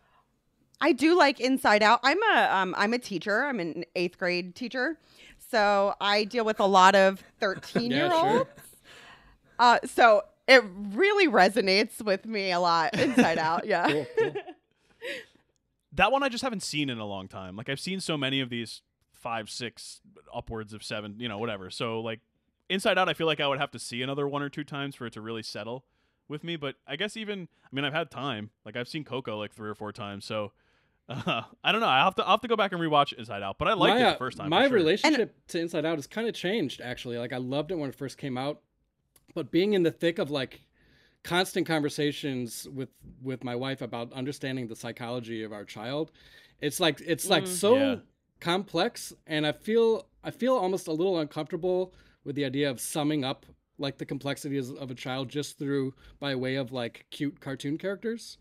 [0.80, 2.00] I do like Inside Out.
[2.02, 3.44] I'm a um, I'm a teacher.
[3.44, 4.98] I'm an eighth grade teacher,
[5.50, 8.36] so I deal with a lot of thirteen year olds.
[8.36, 8.48] sure.
[9.58, 12.98] Uh, so it really resonates with me a lot.
[12.98, 13.86] Inside Out, yeah.
[13.86, 14.34] Cool, cool.
[15.92, 17.56] that one I just haven't seen in a long time.
[17.56, 18.82] Like I've seen so many of these
[19.12, 20.00] five, six,
[20.34, 21.70] upwards of seven, you know, whatever.
[21.70, 22.20] So like
[22.68, 24.94] Inside Out, I feel like I would have to see another one or two times
[24.96, 25.84] for it to really settle
[26.28, 26.56] with me.
[26.56, 28.50] But I guess even, I mean, I've had time.
[28.64, 30.24] Like I've seen Coco like three or four times.
[30.24, 30.52] So
[31.08, 31.86] uh, I don't know.
[31.88, 33.58] I have to, I have to go back and rewatch Inside Out.
[33.58, 34.50] But I liked my, it the first time.
[34.50, 34.74] My sure.
[34.74, 37.18] relationship to Inside Out has kind of changed actually.
[37.18, 38.60] Like I loved it when it first came out,
[39.34, 40.60] but being in the thick of like
[41.22, 42.90] constant conversations with
[43.22, 46.10] with my wife about understanding the psychology of our child,
[46.60, 47.48] it's like it's like Mm.
[47.48, 47.96] so Yeah.
[48.40, 53.24] complex, and I feel I feel almost a little uncomfortable with the idea of summing
[53.24, 53.44] up
[53.76, 58.38] like the complexities of a child just through by way of like cute cartoon characters.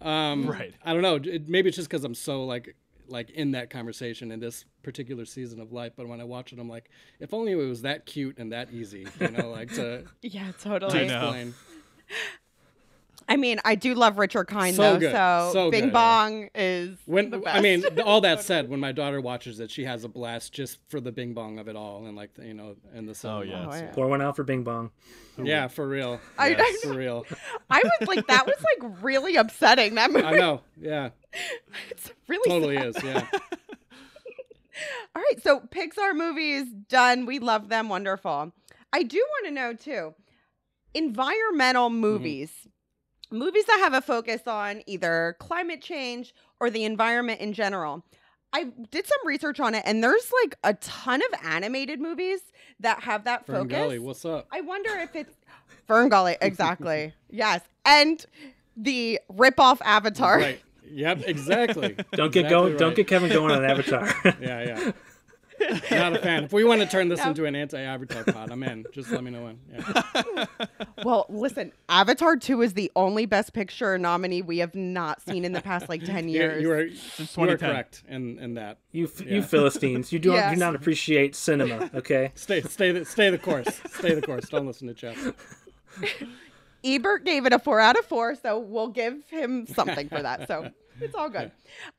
[0.00, 0.74] Um, Right.
[0.84, 1.16] I don't know.
[1.16, 2.76] It, maybe it's just because I'm so like
[3.10, 5.92] like in that conversation in this particular season of life.
[5.96, 8.70] But when I watch it, I'm like, if only it was that cute and that
[8.70, 11.00] easy, you know, like to, Yeah, to totally.
[11.00, 11.30] I know.
[11.30, 11.54] explain.
[13.38, 15.12] I mean, I do love Richard Kind So though, good.
[15.12, 15.92] so, So Bing good.
[15.92, 17.46] Bong is the When best.
[17.46, 20.78] I mean, all that said, when my daughter watches it, she has a blast just
[20.88, 23.38] for the Bing Bong of it all, and like you know, and the song.
[23.38, 23.66] Oh, yeah.
[23.70, 23.90] Oh, yeah.
[23.92, 24.90] pour one out for Bing Bong.
[25.40, 26.20] yeah, for real.
[26.36, 27.24] I- Yeah, I for real.
[27.70, 29.94] I was like, that was like really upsetting.
[29.94, 30.62] That movie, I know.
[30.80, 31.10] Yeah,
[31.90, 32.86] it's really totally sad.
[32.88, 33.04] is.
[33.04, 33.26] Yeah.
[35.14, 37.26] All right, so Pixar movies done.
[37.26, 37.88] We love them.
[37.88, 38.52] Wonderful.
[38.92, 40.14] I do want to know too,
[40.94, 42.00] environmental mm-hmm.
[42.00, 42.50] movies,
[43.30, 48.04] movies that have a focus on either climate change or the environment in general.
[48.52, 52.40] I did some research on it, and there's like a ton of animated movies
[52.80, 53.76] that have that Fern focus.
[53.76, 54.46] Gully, what's up?
[54.50, 55.34] I wonder if it's
[55.86, 57.12] Fern Gully, exactly.
[57.30, 58.24] yes, and
[58.76, 60.38] the ripoff Avatar.
[60.38, 60.60] Right.
[60.90, 61.24] Yep.
[61.26, 61.96] Exactly.
[62.12, 62.76] Don't get Exactly going.
[62.78, 64.08] Don't get Kevin going on Avatar.
[64.40, 64.92] Yeah, yeah.
[65.90, 66.44] Not a fan.
[66.44, 67.28] If we want to turn this No.
[67.30, 68.86] into an anti-Avatar pod, I'm in.
[68.92, 69.58] Just let me know when.
[69.72, 70.44] Yeah.
[71.04, 75.52] Well, listen, Avatar 2 is the only Best Picture nominee we have not seen in
[75.52, 76.62] the past like 10 You, years.
[76.62, 78.78] you are Since you are correct in in that.
[78.90, 79.34] you f Yeah.
[79.36, 80.54] you Philistines, you do not Yes.
[80.54, 81.88] do not appreciate cinema.
[81.94, 82.32] Okay.
[82.34, 83.80] Stay stay the stay the course.
[83.92, 84.48] Stay the course.
[84.48, 85.16] Don't listen to Jeff.
[86.84, 90.46] Ebert gave it a 4 out of 4, so we'll give him something for that.
[90.48, 91.50] So it's all good.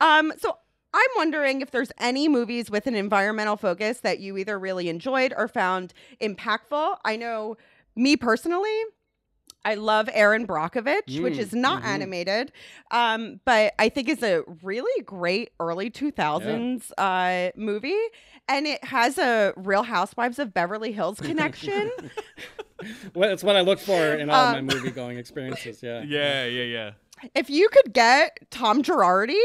[0.01, 0.57] Um, so
[0.93, 5.33] I'm wondering if there's any movies with an environmental focus that you either really enjoyed
[5.37, 6.97] or found impactful.
[7.05, 7.57] I know
[7.95, 8.75] me personally,
[9.65, 11.85] I love Erin Brockovich, which Mm, is not mhm.
[11.85, 12.51] animated,
[12.91, 17.99] um, but I think is a really great early 2000s uh, movie.
[18.47, 21.91] And it has a Real Housewives of Beverly Hills connection.
[23.13, 25.79] Well, that's what I look for in all Um, my movie going experiences.
[25.83, 26.03] Yeah.
[26.03, 26.91] Yeah, yeah, yeah.
[27.35, 29.39] If you could get Tom Girardi,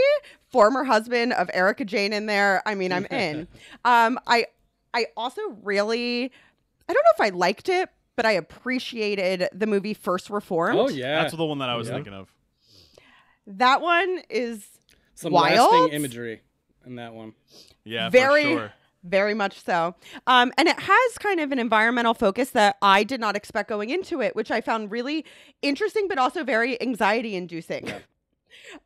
[0.50, 3.48] former husband of Erika Jayne, in there, I mean, I'm in.
[3.84, 4.46] um, I
[4.92, 6.30] I also really,
[6.88, 10.78] I don't know if I liked it, but I appreciated the movie First Reformed.
[10.78, 11.22] Oh yeah.
[11.22, 11.94] That's the one that I was Yeah.
[11.94, 12.32] thinking of.
[13.46, 14.64] that one is
[15.14, 15.72] Some wild.
[15.72, 16.42] lasting imagery
[16.86, 17.34] in that one.
[17.84, 18.72] Yeah, Very- for sure.
[19.04, 19.94] Very much so.
[20.26, 23.90] Um, and it has kind of an environmental focus that I did not expect going
[23.90, 25.26] into it, which I found really
[25.60, 27.92] interesting, but also very anxiety inducing.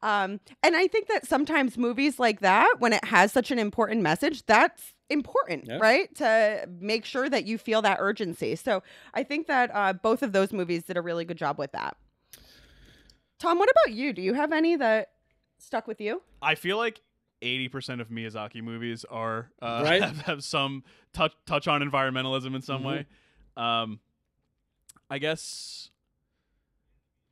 [0.02, 4.02] Um, and I think that sometimes movies like that, when it has such an important
[4.02, 5.78] message, that's important, Yeah.
[5.78, 6.12] right?
[6.16, 8.57] To make sure that you feel that urgency.
[8.57, 8.83] So
[9.14, 11.96] I think that uh, both of those movies did a really good job with that.
[13.38, 14.12] Tom, what about you?
[14.12, 15.11] Do you have any that
[15.59, 16.22] stuck with you?
[16.42, 17.00] I feel like
[17.42, 20.03] eighty percent of Miyazaki movies are uh, Right.
[20.05, 22.87] have, have some touch touch on environmentalism in some Mhm.
[22.87, 23.07] way.
[23.57, 24.01] Um,
[25.11, 25.90] I guess.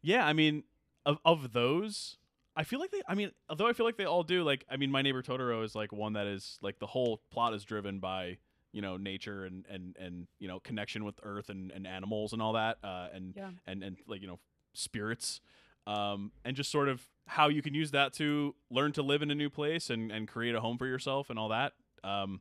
[0.02, 0.64] Yeah, I mean,
[1.04, 2.16] of of those,
[2.54, 3.02] I feel like they.
[3.08, 4.42] I mean, although I feel like they all do.
[4.44, 7.54] Like, I mean, My Neighbor Totoro is like one that is like the whole plot
[7.54, 8.38] is driven by
[8.72, 12.42] you know nature and and and you know connection with earth and, and animals and
[12.42, 13.50] all that uh, and Yeah.
[13.66, 14.38] and and like you know
[14.74, 15.40] spirits
[15.86, 19.30] um, and just sort of how you can use that to learn to live in
[19.30, 21.72] a new place and, and create a home for yourself and all that.
[22.04, 22.40] Um,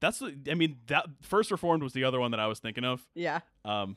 [0.00, 3.06] that's I mean, that first reformed was the other one that I was thinking of.
[3.14, 3.40] Yeah.
[3.64, 3.96] Um,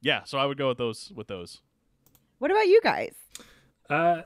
[0.00, 1.60] yeah, so I would go with those, with those.
[2.38, 3.14] What about you guys?
[3.88, 4.22] Uh,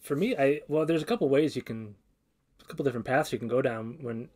[0.00, 1.94] for me, I well, there's a couple ways you can,
[2.62, 4.28] a couple different paths you can go down when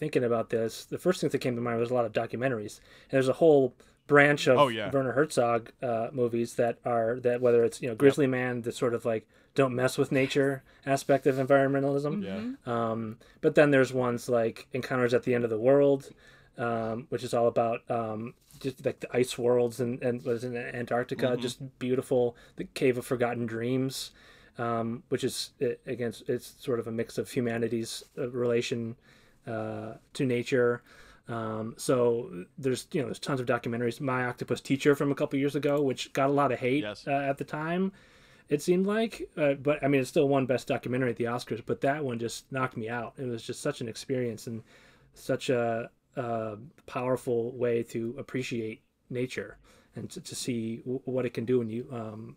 [0.00, 2.78] thinking about this, the first thing that came to mind was a lot of documentaries.
[2.78, 4.90] And there's a whole branch of Oh, yeah.
[4.90, 8.94] Werner Herzog uh, movies that are that whether it's you know Grizzly Man, the sort
[8.94, 12.24] of like don't mess with nature aspect of environmentalism.
[12.24, 12.72] Yeah.
[12.72, 16.10] Um, but then there's ones like Encounters at the End of the World,
[16.56, 20.56] um, which is all about um, just like the ice worlds and and was in
[20.56, 22.36] Antarctica, just beautiful.
[22.56, 24.10] The Cave of Forgotten Dreams,
[24.58, 25.50] um, which is
[25.86, 28.96] against it's sort of a mix of humanity's uh, relation
[29.46, 30.82] uh, to nature.
[31.28, 34.00] Um, so there's you know there's tons of documentaries.
[34.00, 37.06] My Octopus Teacher from a couple years ago, which got a lot of hate Yes.
[37.06, 37.92] uh, at the time.
[38.48, 41.62] It seemed like, uh, but I mean, it's still won Best Documentary at the Oscars.
[41.64, 43.12] But that one just knocked me out.
[43.16, 44.62] It was just such an experience and
[45.14, 46.56] such a, uh
[46.86, 49.56] powerful way to appreciate nature
[49.94, 52.36] and to, to see w- what it can do when you um,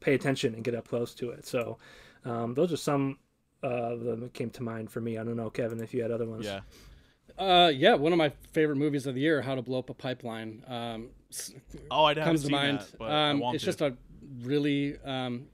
[0.00, 1.46] pay attention and get up close to it.
[1.46, 1.78] So
[2.24, 3.18] um, those are some
[3.62, 5.16] uh, of them that came to mind for me.
[5.18, 6.44] I don't know, Kevin, if you had other ones.
[6.46, 6.60] Yeah.
[7.38, 9.94] Uh, yeah, one of my favorite movies of the year, How to Blow Up a
[9.94, 10.62] Pipeline.
[10.66, 11.08] Um,
[11.90, 12.80] Oh, I comes to mind.
[12.98, 13.66] that, um, it's to.
[13.66, 13.96] just a
[14.42, 15.46] really um,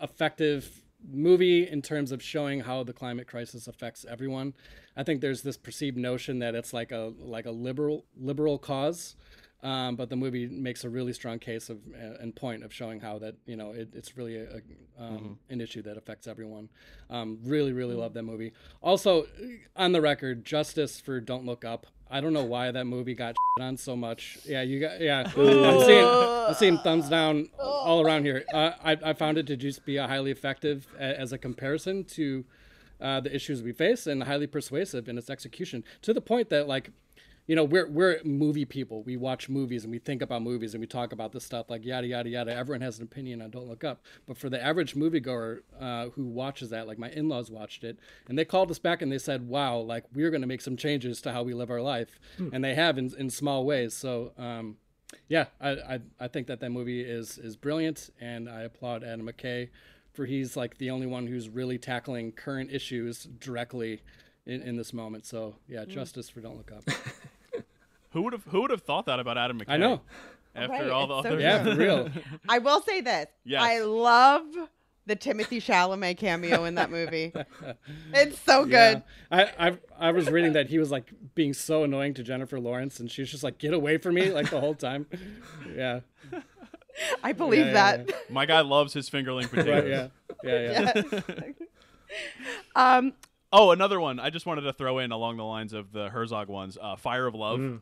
[0.00, 4.54] effective movie in terms of showing how the climate crisis affects everyone.
[4.96, 9.16] I think there's this perceived notion that it's like a like a liberal liberal cause.
[9.60, 13.00] Um, but the movie makes a really strong case of uh, and point of showing
[13.00, 15.32] how that you know it, it's really a, a, um, Mm-hmm.
[15.52, 16.68] an issue that affects everyone.
[17.10, 18.52] Um, really, really love that movie.
[18.80, 19.26] Also,
[19.74, 21.86] on the record, justice for Don't Look Up.
[22.10, 24.38] I don't know why that movie got shit on so much.
[24.44, 25.24] Yeah, you got yeah.
[25.36, 28.44] I'm seeing I'm seeing thumbs down all around here.
[28.54, 32.04] Uh, I I found it to just be a highly effective a, as a comparison
[32.04, 32.44] to
[33.00, 36.66] uh, the issues we face and highly persuasive in its execution to the point that
[36.68, 36.90] like
[37.48, 39.02] you know we're we're movie people.
[39.02, 41.84] We watch movies and we think about movies and we talk about this stuff like
[41.84, 42.54] yada yada yada.
[42.54, 43.42] Everyone has an opinion.
[43.42, 44.02] On don't look up.
[44.26, 48.38] But for the average moviegoer uh, who watches that like my in-laws watched it and
[48.38, 51.20] they called us back and they said wow like we're going to make some changes
[51.22, 52.20] to how we live our life.
[52.52, 53.94] And they have in, in small ways.
[53.94, 54.76] So um,
[55.26, 59.26] yeah I, I i think that that movie is is brilliant and i applaud adam
[59.26, 59.70] mckay
[60.12, 64.02] for he's like the only one who's really tackling current issues directly
[64.48, 65.26] in, in this moment.
[65.26, 66.82] So yeah justice for don't look up
[68.10, 69.64] Who would have Who would have thought that about Adam McKay?
[69.68, 70.00] i know
[70.54, 71.40] After Right, all the it's so other.
[71.40, 72.08] yeah for real
[72.48, 73.26] I will say this.
[73.44, 73.62] Yes.
[73.62, 74.44] I love
[75.06, 77.32] the Timothée Chalamet cameo in that movie.
[78.12, 78.92] it's so Yeah.
[78.94, 79.02] good.
[79.30, 83.00] I, I I was reading that he was like being so annoying to Jennifer Lawrence,
[83.00, 85.06] and she was just like, "Get away from me!" like the whole time.
[85.74, 86.00] Yeah,
[87.22, 88.30] I believe yeah, that.
[88.30, 89.84] My guy loves his fingerling potatoes.
[89.84, 90.10] right.
[90.44, 91.42] Yeah, yeah, yeah.
[92.76, 93.12] Um,
[93.50, 94.20] Oh, another one.
[94.20, 96.76] I just wanted to throw in along the lines of the Herzog ones.
[96.80, 97.80] Uh, Fire of Love,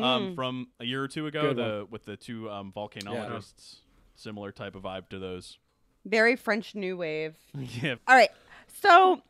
[0.00, 3.76] um, from a year or two ago, Good the with the two um, volcanologists.
[4.14, 5.58] Similar type of vibe to those.
[6.04, 7.34] very French New Wave.
[7.54, 7.96] yeah.
[8.06, 8.30] All right.
[8.82, 9.22] So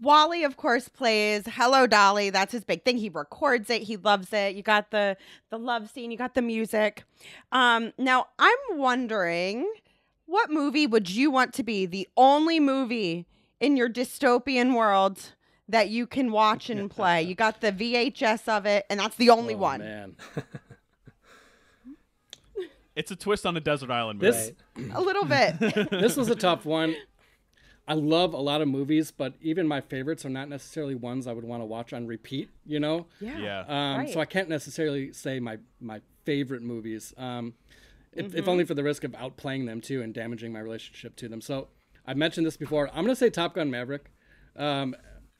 [0.00, 2.30] Wally, of course, plays Hello Dolly.
[2.30, 2.98] That's his big thing.
[2.98, 3.82] He records it.
[3.82, 4.54] He loves it.
[4.54, 5.16] You got the
[5.50, 6.10] the love scene.
[6.10, 7.04] You got the music.
[7.52, 9.70] Um, now I'm wondering,
[10.26, 13.26] what movie would you want to be the only movie
[13.60, 15.32] in your dystopian world
[15.68, 17.22] that you can watch and play?
[17.22, 19.80] You got the VHS of it, and that's the only Oh, one.
[19.80, 20.16] man.
[22.96, 24.30] It's a twist on a desert island movie.
[24.30, 24.52] This
[24.94, 25.58] A little bit.
[25.90, 26.94] this was a tough one.
[27.88, 31.32] I love a lot of movies, but even my favorites are not necessarily ones I
[31.32, 32.50] would want to watch on repeat.
[32.64, 33.06] You know.
[33.20, 33.38] yeah.
[33.38, 33.60] yeah.
[33.66, 34.10] Um, Right.
[34.12, 37.54] So I can't necessarily say my my favorite movies, um,
[38.12, 38.38] if, Mm-hmm.
[38.38, 41.40] if only for the risk of outplaying them too and damaging my relationship to them.
[41.40, 41.66] So
[42.06, 42.88] I've mentioned this before.
[42.94, 44.12] I'm gonna say Top Gun Maverick.
[44.56, 44.94] Um,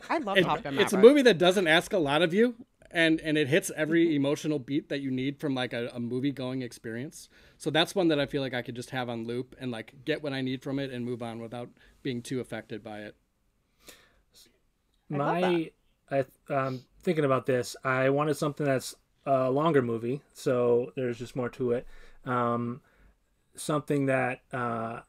[0.09, 2.54] I love it- Top Gun it's a movie that doesn't ask a lot of you,
[2.90, 6.33] and and it hits every emotional beat that you need from like a, a movie
[6.33, 7.28] going experience.
[7.59, 9.94] So that's one that I feel like I could just have on loop and like
[10.04, 11.70] get what I need from it and move on without
[12.02, 13.16] being too affected by it.
[15.12, 15.70] I love my
[16.50, 18.94] I um thinking about this, I wanted something that's
[19.26, 21.87] a longer movie, so there's just more to it.
[22.26, 22.80] Um,
[23.54, 25.00] something that uh,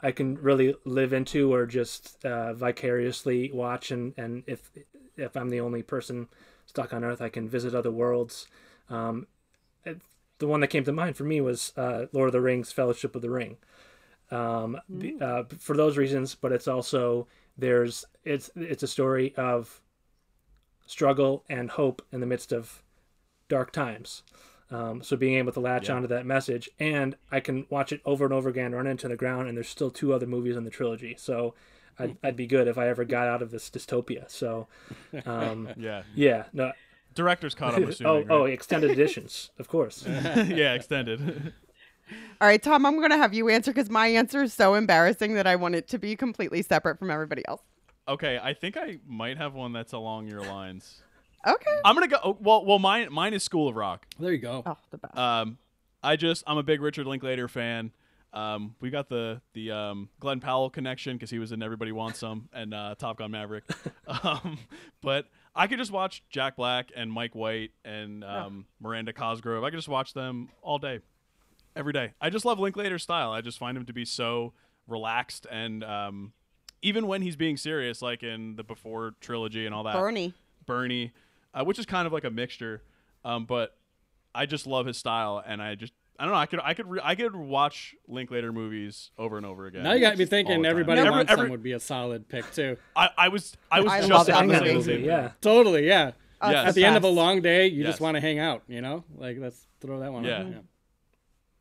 [0.00, 4.70] I can really live into or just uh, vicariously watch, and and if
[5.16, 6.28] if I'm the only person
[6.66, 8.46] stuck on Earth, I can visit other worlds.
[8.88, 9.26] Um,
[9.84, 10.00] it-
[10.38, 13.16] the one that came to mind for me was uh, Lord of the Rings: Fellowship
[13.16, 13.56] of the Ring.
[14.30, 19.80] Um, be- uh, for those reasons, but it's also there's it's it's a story of
[20.86, 22.82] struggle and hope in the midst of
[23.48, 24.22] dark times.
[24.70, 25.94] Um, so being able to latch Yeah.
[25.96, 29.16] onto that message, and I can watch it over and over again, run into the
[29.16, 31.14] ground, and there's still two other movies in the trilogy.
[31.18, 31.54] So
[31.98, 34.30] I'd, I'd be good if I ever got out of this dystopia.
[34.30, 34.68] So
[35.24, 36.02] um, yeah.
[36.14, 36.72] yeah, no,
[37.14, 37.74] Director's cut.
[37.74, 38.26] I'm oh assuming.
[38.30, 38.52] oh, right?
[38.52, 40.04] extended editions, of course.
[40.06, 41.52] yeah, extended.
[42.40, 45.34] All right, Tom, I'm going to have you answer because my answer is so embarrassing
[45.34, 47.62] that I want it to be completely separate from everybody else.
[48.06, 51.02] Okay, I think I might have one that's along your lines.
[51.46, 51.78] Okay.
[51.84, 52.18] I'm gonna go.
[52.22, 54.06] oh, Well, well, mine mine is School of Rock.
[54.18, 54.62] There you go.
[54.66, 55.16] Oh, the best.
[55.16, 55.58] Um,
[56.02, 57.92] I just I'm a big Richard Linklater fan.
[58.32, 62.18] Um, we got the the um, Glen Powell connection because he was in Everybody Wants
[62.18, 63.64] Some and uh, Top Gun Maverick.
[64.22, 64.58] um,
[65.02, 69.64] but I could just watch Jack Black and Mike White and um, Miranda Cosgrove.
[69.64, 71.00] I could just watch them all day,
[71.74, 72.12] every day.
[72.20, 73.32] I just love Linklater's style.
[73.32, 74.52] I just find him to be so
[74.86, 76.32] relaxed and um,
[76.82, 79.94] even when he's being serious, like in the Before trilogy and all that.
[79.94, 80.34] Bernie.
[80.66, 81.12] Bernie,
[81.54, 82.82] uh, which is kind of like a mixture.
[83.24, 83.76] Um, but
[84.34, 86.38] I just love his style, and I just I don't know.
[86.38, 89.82] I could I could re- I could watch Linklater movies over and over again.
[89.84, 92.28] Now you got me all thinking everybody Every- wants every- some would be a solid
[92.28, 92.76] pick too.
[92.96, 94.82] I, I was I was I just love that movie.
[94.82, 95.30] same yeah.
[95.40, 96.12] Totally, yeah.
[96.40, 96.68] Oh, Yes.
[96.68, 97.88] At the end of a long day, you Yes.
[97.94, 99.02] just want to hang out, you know?
[99.16, 100.38] Like let's throw that one Yeah.
[100.42, 100.68] on.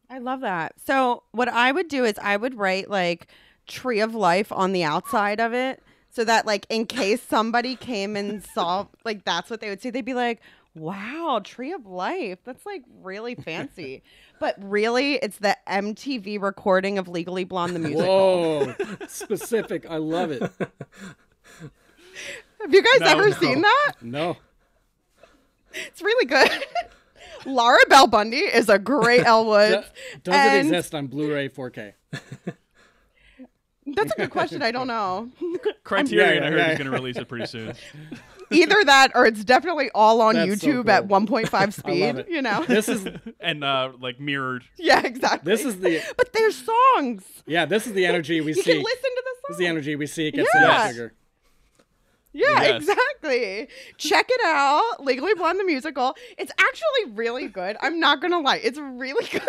[0.10, 0.73] I love that.
[0.86, 3.28] So what I would do is I would write like
[3.67, 8.15] tree of life on the outside of it so that like in case somebody came
[8.15, 10.41] and saw like that's what they would say they'd be like
[10.76, 14.04] wow tree of life that's like really fancy
[14.39, 18.76] but really it's the mtv recording of legally blonde the musical Whoa,
[19.08, 19.86] specific.
[19.89, 20.41] I love it.
[22.62, 23.36] have you guys No, ever no.
[23.38, 24.38] seen that No,
[25.74, 26.50] it's really good
[27.46, 29.84] laura bell bundy is a great elwood
[30.24, 31.93] does it exist on Blu-ray 4K?
[33.95, 35.30] That's a good question i don't know
[35.84, 37.73] Criterion, Yeah, I heard, yeah, is going to release it pretty soon.
[38.52, 41.19] either that or it's definitely all on That's so YouTube at cool.
[41.28, 42.30] I1.5 speed, love it.
[42.30, 42.63] you know?
[42.65, 43.08] This is
[43.39, 44.63] and uh, like mirrored.
[44.78, 45.50] yeah, exactly.
[45.50, 47.23] this is the But there's songs.
[47.45, 47.65] yeah.
[47.65, 48.60] This is the energy we see.
[48.60, 48.73] You seek.
[48.76, 49.41] can listen to the songs.
[49.50, 50.91] This is the energy we seek at Yes.
[50.91, 51.13] Sugar.
[52.34, 52.76] Yeah, Yes.
[52.82, 53.67] exactly.
[53.97, 55.04] Check it out.
[55.04, 56.15] Legally Blonde the musical.
[56.38, 57.78] It's actually really good.
[57.82, 58.58] I'm not going to lie.
[58.63, 59.41] It's really good.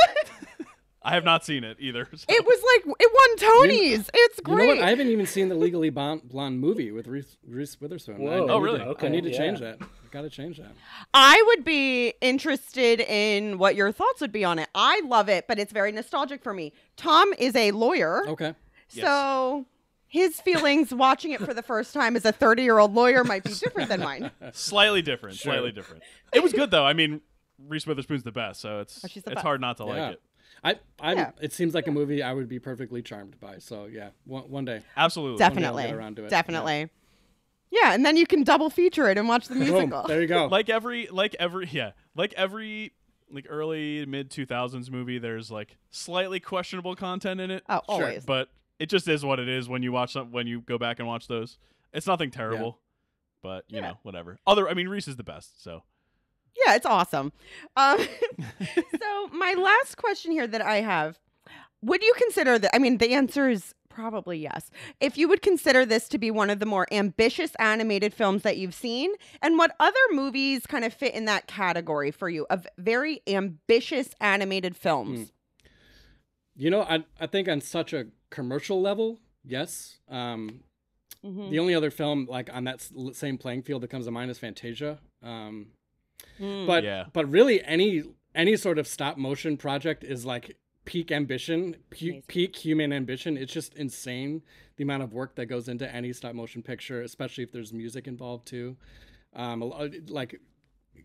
[1.03, 2.09] I have not seen it either.
[2.15, 4.09] so- it was like it won Tonys.
[4.13, 4.69] It's You know great.
[4.79, 4.79] what?
[4.81, 8.17] I haven't even seen the Legally Blonde, Blonde movie with Reese, Reese Witherspoon.
[8.17, 8.31] I- Whoa.
[8.31, 8.79] Oh, I Oh, need really?
[8.81, 9.39] to- Okay, I need to yeah.
[9.39, 9.79] change that.
[9.81, 10.73] I gotta change that.
[11.15, 14.69] I would be interested in what your thoughts would be on it.
[14.75, 16.73] I love it, but it's very nostalgic for me.
[16.97, 18.27] Tom is a lawyer.
[18.29, 18.55] Okay.
[18.89, 19.67] So
[20.07, 23.45] his feelings watching it for the first time as a 30 year old lawyer might
[23.45, 24.31] be different than mine.
[24.53, 25.37] slightly different.
[25.37, 25.53] Sure.
[25.53, 26.03] Slightly different.
[26.33, 26.85] It was good though.
[26.87, 27.21] I mean,
[27.67, 29.39] Reese Witherspoon's the best, so it's Oh, it's best.
[29.41, 29.89] hard not to Yeah.
[29.91, 30.23] like it.
[30.64, 31.31] I, I'm, Yeah.
[31.40, 33.59] It seems like a movie I would be perfectly charmed by.
[33.59, 34.83] So yeah, one, one day.
[34.97, 35.38] Absolutely.
[35.38, 35.85] Definitely.
[35.85, 36.31] get around to it.
[36.31, 36.90] Definitely.
[37.71, 37.92] Yeah.
[37.94, 39.64] and then you can double feature it and watch the Boom.
[39.64, 40.03] musical.
[40.07, 40.47] There you go.
[40.51, 42.92] like every like every yeah like every
[43.31, 48.25] like early mid 2000s movie there's like slightly questionable content in it oh, always.
[48.25, 50.99] but it just is what it is when you watch some when you go back
[50.99, 51.59] and watch those
[51.92, 52.79] it's nothing terrible
[53.42, 53.88] but you Yeah.
[53.88, 55.83] know whatever other i mean reese is the best so
[56.67, 57.33] Yeah, it's awesome.
[57.77, 57.99] Um,
[59.01, 61.19] so my last question here that I have:
[61.83, 62.75] Would you consider that?
[62.75, 64.71] I mean, the answer is probably yes.
[65.01, 68.57] If you would consider this to be one of the more ambitious animated films that
[68.57, 72.67] you've seen, and what other movies kind of fit in that category for you of
[72.79, 75.33] very ambitious animated films?
[76.57, 79.99] You know, I I think on such a commercial level, yes.
[80.09, 80.61] Um,
[81.25, 81.51] Mhm.
[81.51, 82.81] the only other film like on that
[83.13, 85.01] same playing field that comes to mind is Fantasia.
[85.23, 85.73] Um,
[86.41, 86.67] Mm.
[86.67, 87.07] but Yeah.
[87.13, 88.03] but really any
[88.35, 93.37] any sort of stop motion project is like peak ambition, pe- peak human ambition.
[93.37, 94.43] It's just insane
[94.77, 98.07] the amount of work that goes into any stop motion picture, especially if there's music
[98.07, 98.77] involved too.
[99.35, 99.61] Um,
[100.09, 100.41] like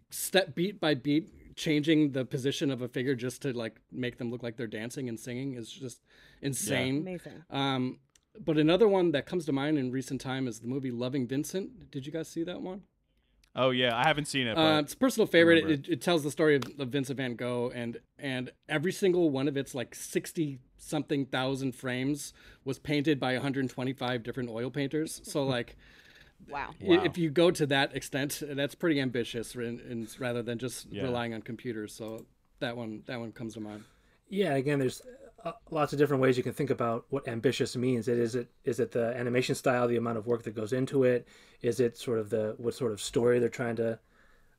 [0.09, 4.31] step beat by beat, changing the position of a figure just to like make them
[4.31, 6.01] look like they're dancing and singing is just
[6.41, 7.01] insane.
[7.01, 7.43] Amazing.
[7.49, 7.99] Um,
[8.39, 11.91] but another one that comes to mind in recent time is the movie Loving Vincent.
[11.91, 12.83] Did you guys see that one?
[13.55, 15.69] Oh yeah i haven't seen it but Uh, it's a personal favorite.
[15.69, 19.47] It, it tells the story of, of Vincent Van Gogh, and and every single one
[19.47, 22.33] of its like sixty something thousand frames
[22.65, 25.21] was painted by 125 different oil painters.
[25.23, 25.75] So like,
[26.49, 26.71] Wow.
[26.81, 27.03] Wow.
[27.05, 31.03] if you go to that extent, that's pretty ambitious, in, in, rather than just Yeah.
[31.03, 31.93] relying on computers.
[31.93, 32.25] So
[32.59, 33.83] that one that one comes to mind.
[34.29, 35.01] Yeah, again, there's
[35.43, 38.07] uh, lots of different ways you can think about what ambitious means.
[38.07, 41.03] It is it is it the animation style, the amount of work that goes into
[41.03, 41.27] it?
[41.61, 43.99] Is it sort of the what sort of story they're trying to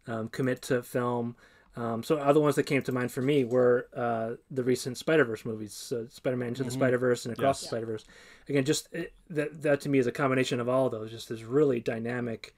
[0.07, 1.37] um, commit to film?
[1.77, 5.25] Um, so other ones that came to mind for me were uh, the recent Spider
[5.25, 7.67] Verse movies, so Spider Man Into the Spider Verse and Across the.
[7.67, 8.05] Spider Verse.
[8.49, 11.11] Again, just it, that that to me is a combination of all of those.
[11.11, 12.55] Just this really dynamic,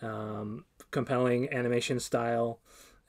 [0.00, 2.60] um, compelling animation style,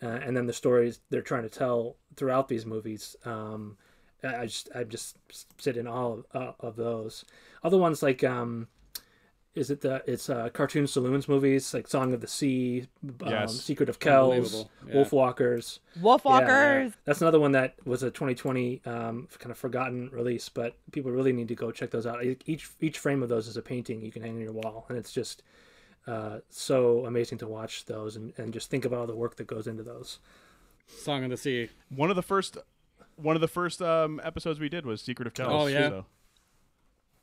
[0.02, 3.16] uh, and then the stories they're trying to tell throughout these movies.
[3.24, 3.78] Um,
[4.24, 5.18] I I just I just
[5.58, 7.26] sit in all of, uh, of those.
[7.64, 8.68] Other ones like um,
[9.56, 13.60] is it the it's uh, Cartoon Saloon's movies like Song of the Sea, um, Yes.
[13.62, 14.96] Secret of Kells, Unbelievable, yeah.
[14.96, 15.80] Wolfwalkers.
[16.02, 16.40] Wolf Yeah, yeah.
[16.40, 16.94] Walkers.
[17.06, 21.32] That's another one that was a 2020 um, kind of forgotten release, but people really
[21.34, 22.24] need to go check those out.
[22.46, 24.98] Each each frame of those is a painting you can hang on your wall, and
[24.98, 25.42] it's just
[26.06, 29.48] uh, so amazing to watch those and, and just think about all the work that
[29.48, 30.20] goes into those.
[30.88, 31.70] Song of the Sea.
[31.90, 32.58] One of the first,
[33.16, 35.52] one of the first um, episodes we did was Secret of Kells.
[35.54, 35.90] Oh, yeah.
[35.90, 36.06] so-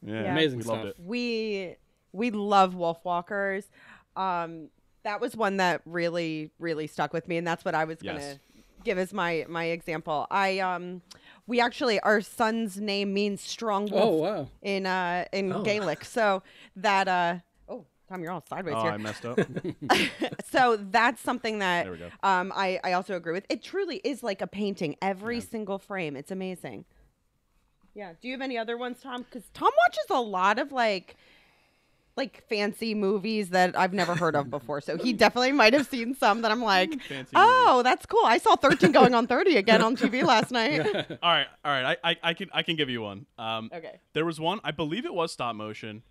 [0.05, 0.33] yeah, Yeah.
[0.33, 0.77] Amazing we stuff.
[0.77, 0.97] loved it.
[0.99, 1.77] We
[2.13, 3.65] we love Wolfwalkers.
[4.17, 4.69] Um,
[5.05, 8.19] that was one that really really stuck with me, and that's what I was gonna
[8.19, 8.39] Yes.
[8.85, 10.27] give as my my example.
[10.31, 11.03] I um,
[11.47, 14.49] we actually our son's name means strong wolf Oh wow.
[14.61, 15.63] in uh in Oh.
[15.63, 16.43] Gaelic, so
[16.77, 17.37] that uh
[18.13, 18.93] Tom, you're all sideways Oh, here.
[18.93, 19.39] I messed up.
[20.51, 22.11] so that's something that There we go.
[22.23, 23.47] um I I also agree with.
[23.49, 24.97] It truly is like a painting.
[25.01, 26.85] Every single frame, it's amazing.
[27.95, 28.13] Yeah.
[28.21, 29.23] Do you have any other ones, Tom?
[29.23, 31.17] Because Tom watches a lot of like
[32.15, 34.83] like fancy movies that I've never heard of before.
[34.83, 38.27] So he definitely might have seen some that I'm like, Fancy oh, that's cool.
[38.27, 40.85] I saw 13 going on 30 again on TV last night.
[40.85, 41.97] all right, all right.
[42.05, 43.25] I, I, I can I can give you one.
[43.39, 44.01] Um, okay.
[44.13, 44.61] there was one.
[44.63, 46.03] I believe it was stop motion,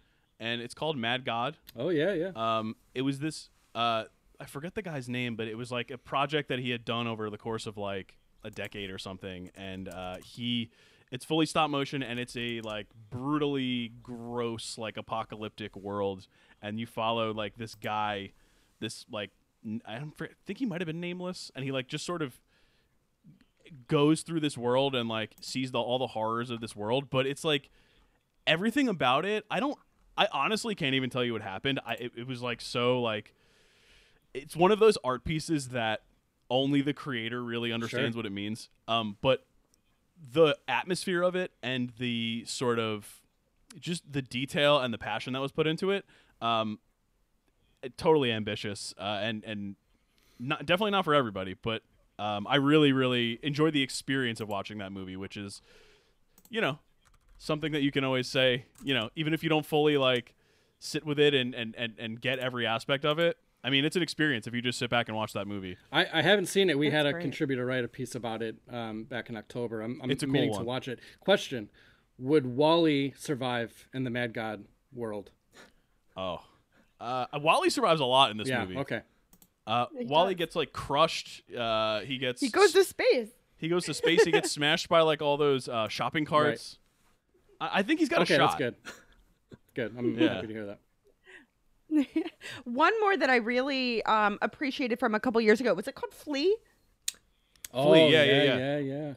[0.42, 1.56] and it's called Mad God.
[1.78, 2.32] Oh yeah, yeah.
[2.36, 3.50] Um, it was this.
[3.74, 4.06] Uh,
[4.40, 7.08] I forget the guy's name, but it was like a project that he had done
[7.08, 10.72] over the course of like a decade or something, and uh, he.
[11.12, 16.26] It's fully stop motion, and it's a like brutally gross, like apocalyptic world,
[16.62, 18.32] and you follow like this guy,
[18.80, 19.30] this like
[19.86, 22.40] I don't fr- think he might have been nameless, and he like just sort of
[23.88, 27.28] goes through this world and like sees the, all the horrors of this world, but
[27.28, 27.70] it's like
[28.48, 29.46] everything about it.
[29.52, 29.78] I don't.
[30.24, 31.80] I honestly can't even tell you what happened.
[31.86, 33.34] I it, it was like so like
[34.34, 36.02] it's one of those art pieces that
[36.50, 38.20] only the creator really understands Sure.
[38.20, 38.70] what it means.
[38.88, 39.46] Um, but
[40.34, 43.22] the atmosphere of it and the sort of
[43.80, 46.06] just the detail and the passion that was put into it,
[46.42, 46.78] um,
[47.82, 49.76] it- totally ambitious uh, and and
[50.40, 51.82] not definitely not for everybody, but
[52.20, 55.62] um, I really really enjoyed the experience of watching that movie, which is,
[56.50, 56.80] you know,
[57.42, 60.36] something that you can always say, you know, even if you don't fully like
[60.80, 63.38] sit with it and and and, and get every aspect of it.
[63.64, 65.78] I mean, it's an experience if you just sit back and watch that movie.
[65.92, 66.80] I, I haven't seen it.
[66.80, 67.22] We That's had a great.
[67.22, 69.82] contributor write a piece about it um, back in October.
[69.82, 70.66] I'm, I'm It's a cool meaning to one.
[70.66, 71.00] watch it.
[71.20, 71.70] Question:
[72.18, 75.30] Would WALL-E survive in the Mad God world?
[76.18, 76.40] Oh,
[77.00, 78.62] uh, WALL-E survives a lot in this yeah.
[78.66, 78.78] movie.
[78.78, 79.02] Okay.
[79.68, 80.40] Uh, He WALL-E does.
[80.40, 81.44] gets like crushed.
[81.56, 83.30] Uh, he gets He goes to space.
[83.58, 84.24] he goes to space.
[84.24, 86.78] he gets smashed by like all those uh, shopping carts.
[86.80, 86.81] I,
[87.62, 88.58] I think he's got Okay, a shot.
[88.58, 88.76] that's good.
[89.74, 89.96] Good.
[89.98, 90.34] I'm Yeah.
[90.36, 90.80] happy to hear that.
[92.66, 96.14] One more that I really um, appreciated from a couple years ago was it called
[96.14, 96.56] Flee?
[97.74, 98.58] Oh yeah, yeah, yeah, yeah.
[98.58, 99.14] yeah, yeah.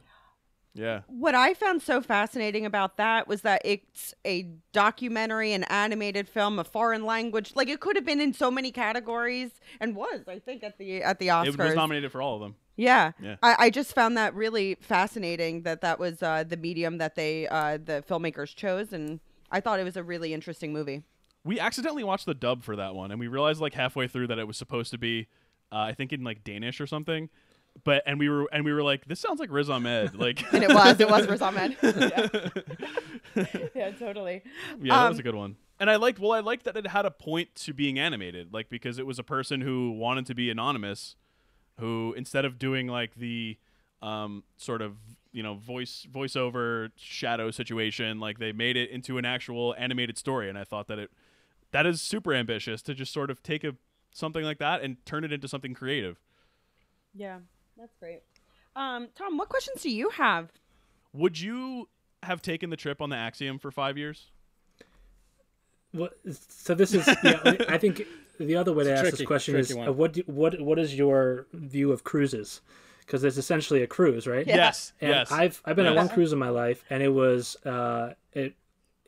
[0.77, 1.01] Yeah.
[1.07, 6.59] What I found so fascinating about that was that it's a documentary, an animated film,
[6.59, 7.53] a foreign language.
[7.55, 11.03] Like it could have been in so many categories, and was I think at the
[11.05, 11.47] at the Oscars.
[11.55, 12.57] It was nominated for all of them.
[12.77, 13.37] Yeah, Yeah.
[13.43, 17.47] I, I just found that really fascinating that that was uh, the medium that they
[17.49, 19.21] uh, the filmmakers chose, and
[19.51, 21.03] I thought it was a really interesting movie.
[21.45, 24.39] We accidentally watched the dub for that one, and we realized like halfway through that
[24.39, 25.29] it was supposed to be,
[25.71, 27.29] uh, I think in like Danish or something.
[27.85, 30.15] But and we were and we were like, this sounds like Riz Ahmed.
[30.17, 31.77] Like, And it was it was Riz Ahmed.
[31.83, 33.47] yeah.
[33.75, 34.43] yeah, totally.
[34.81, 35.57] Yeah, that was Um, a good one.
[35.81, 38.69] And I liked well, I liked that it had a point to being animated, like
[38.69, 41.17] because it was a person who wanted to be anonymous,
[41.79, 43.59] who instead of doing like the
[44.03, 44.97] um, sort of
[45.33, 50.49] you know voice voiceover shadow situation, like they made it into an actual animated story.
[50.49, 51.11] And I thought that it
[51.73, 53.75] that is super ambitious to just sort of take a
[54.13, 56.21] something like that and turn it into something creative.
[57.15, 57.39] Yeah,
[57.77, 58.23] that's great.
[58.77, 60.51] Um, Tom, what questions do you have?
[61.13, 61.89] Would you
[62.23, 64.31] have taken the trip on the Axiom for five years?
[65.93, 68.07] Well, so this is yeah, I think
[68.39, 70.79] the other way to It's ask tricky, this question is uh, what do, what what
[70.79, 72.61] is your view of cruises?
[73.01, 74.47] Because it's essentially a cruise, right?
[74.47, 74.57] Yeah.
[74.57, 74.93] Yes.
[75.01, 75.31] And yes.
[75.31, 78.57] I've I've been on one cruise in my life, and it was uh it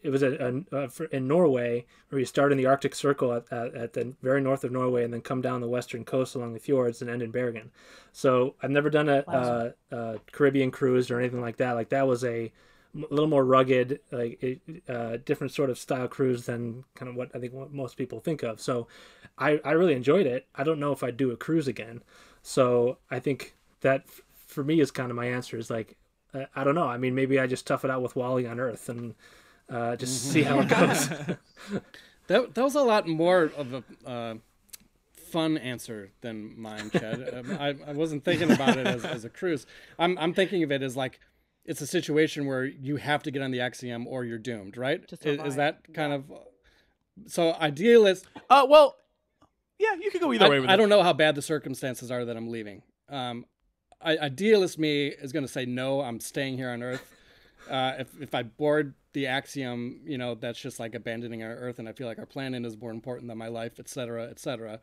[0.03, 3.33] it was a, a, a for- in Norway where you start in the Arctic Circle
[3.33, 6.35] at, at, at the very north of Norway, and then come down the western coast
[6.35, 7.71] along the fjords and end in Bergen.
[8.13, 11.73] So I've never done a, uh, a Caribbean cruise or anything like that.
[11.73, 12.53] Like that was a
[12.97, 17.15] m- little more rugged, like it, uh, different sort of style cruise than kind of
[17.15, 18.61] what I think what most people think of.
[18.61, 18.89] So
[19.39, 20.47] I I really enjoyed it.
[20.55, 22.03] I don't know if I'd do a cruise again.
[22.43, 25.97] So I think that f- for me is kind of my answer is like
[26.35, 26.89] I, I don't know.
[26.89, 29.15] I mean, maybe I just tough it out with WALL-E on Earth and
[29.69, 31.09] uh, just see how it goes.
[32.29, 34.35] That that was a lot more of a uh,
[35.15, 37.33] fun answer than mine, Chad.
[37.35, 39.67] um, I, I wasn't thinking about it as, as a cruise.
[39.99, 41.21] I'm I'm thinking of it as like
[41.67, 45.07] it's a situation where you have to get on the Axiom or you're doomed, right?
[45.09, 46.33] To Is, is that kind of
[47.27, 48.27] So idealist.
[48.49, 48.97] Uh, well,
[49.79, 50.77] yeah, you could go either I, way with I it.
[50.77, 52.83] don't know how bad the circumstances are that I'm leaving.
[53.09, 53.45] Um,
[54.01, 56.01] I, idealist me is going to say no.
[56.01, 57.13] I'm staying here on Earth.
[57.69, 61.81] Uh, if if I board the axiom, you know, that's just like abandoning our Earth,
[61.81, 64.39] and I feel like our planet is more important than my life, et cetera, et
[64.39, 64.79] cetera.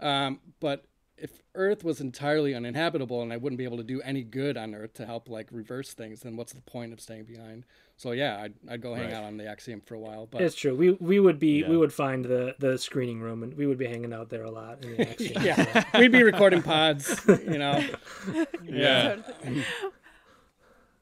[0.00, 0.84] Um, but
[1.18, 4.74] if Earth was entirely uninhabitable and I wouldn't be able to do any good on
[4.74, 7.64] Earth to help like reverse things, then what's the point of staying behind?
[7.96, 9.14] So yeah, I'd, I'd go hang Right.
[9.14, 10.26] out on the axiom for a while.
[10.26, 10.76] But It's true.
[10.76, 11.70] We we would be Yeah.
[11.70, 14.50] we would find the the screening room and we would be hanging out there a
[14.50, 14.84] lot.
[14.84, 15.42] In the action.
[15.42, 17.82] yeah, we'd be recording pods, you know.
[18.64, 19.16] Yeah.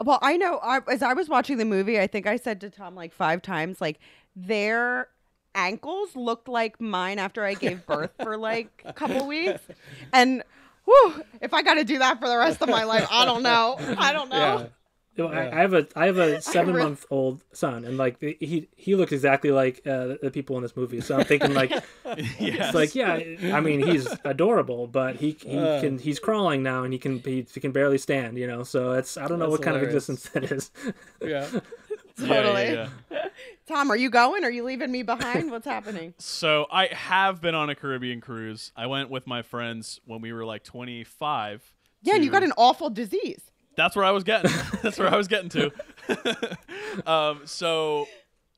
[0.04, 2.70] Well, I know I, as I was watching the movie, I think I said to
[2.70, 3.98] Tom like five times, like
[4.36, 5.08] their
[5.55, 9.61] ankles looked like mine after I gave birth for like a couple weeks,
[10.12, 10.42] and
[10.84, 13.42] whew, if I got to do that for the rest of my life, I don't
[13.42, 13.76] know.
[13.98, 14.36] I don't know.
[14.36, 14.66] Yeah.
[15.16, 17.96] You know, I, I have a I have a seven really- month old son, and
[17.96, 21.00] like he he looks exactly like uh, the, the people in this movie.
[21.00, 21.70] So I'm thinking like
[22.05, 22.34] Yes.
[22.40, 23.20] it's like yeah,
[23.55, 25.80] I mean he's adorable, but he he Uh.
[25.80, 28.64] can he's crawling now and he can he, he can barely stand, you know.
[28.64, 30.72] So it's I don't know That's what kind of existence that is.
[31.22, 31.46] Yeah.
[32.18, 32.72] Totally.
[32.72, 33.28] yeah, yeah.
[33.66, 34.44] Tom, are you going?
[34.44, 35.50] Are you leaving me behind?
[35.50, 36.14] What's happening?
[36.20, 38.72] So I have been on a Caribbean cruise.
[38.76, 41.74] I went with my friends when we were like 25.
[42.02, 43.40] Yeah, and you got an awful disease.
[43.76, 44.50] That's where I was getting.
[44.82, 45.72] That's where I was getting to.
[47.06, 48.06] um, so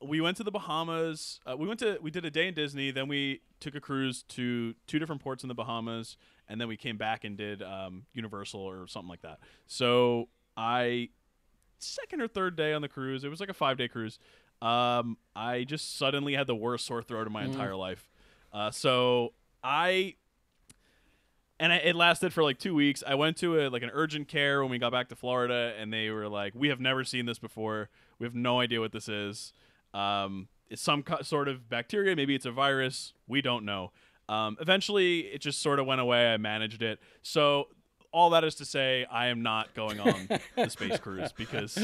[0.01, 1.39] we went to the Bahamas.
[1.49, 2.91] Uh, we went to we did a day in Disney.
[2.91, 6.77] Then we took a cruise to two different ports in the Bahamas, and then we
[6.77, 9.39] came back and did um, Universal or something like that.
[9.65, 11.09] So I
[11.79, 13.23] second or third day on the cruise.
[13.23, 14.19] It was like a five day cruise.
[14.61, 18.09] Um, I just suddenly had the worst sore throat of my entire life.
[18.51, 20.15] Uh, so I
[21.59, 23.03] and I, it lasted for like two weeks.
[23.05, 25.91] I went to a like an urgent care when we got back to Florida, and
[25.91, 27.89] they were like, "We have never seen this before.
[28.19, 29.53] We have no idea what this is.
[29.93, 32.15] Um, it's some co- sort of bacteria.
[32.15, 33.13] Maybe it's a virus.
[33.27, 33.91] We don't know."
[34.29, 36.33] Um, eventually, it just sort of went away.
[36.33, 36.99] I managed it.
[37.21, 37.69] So
[38.11, 41.77] all that is to say, I am not going on the space cruise because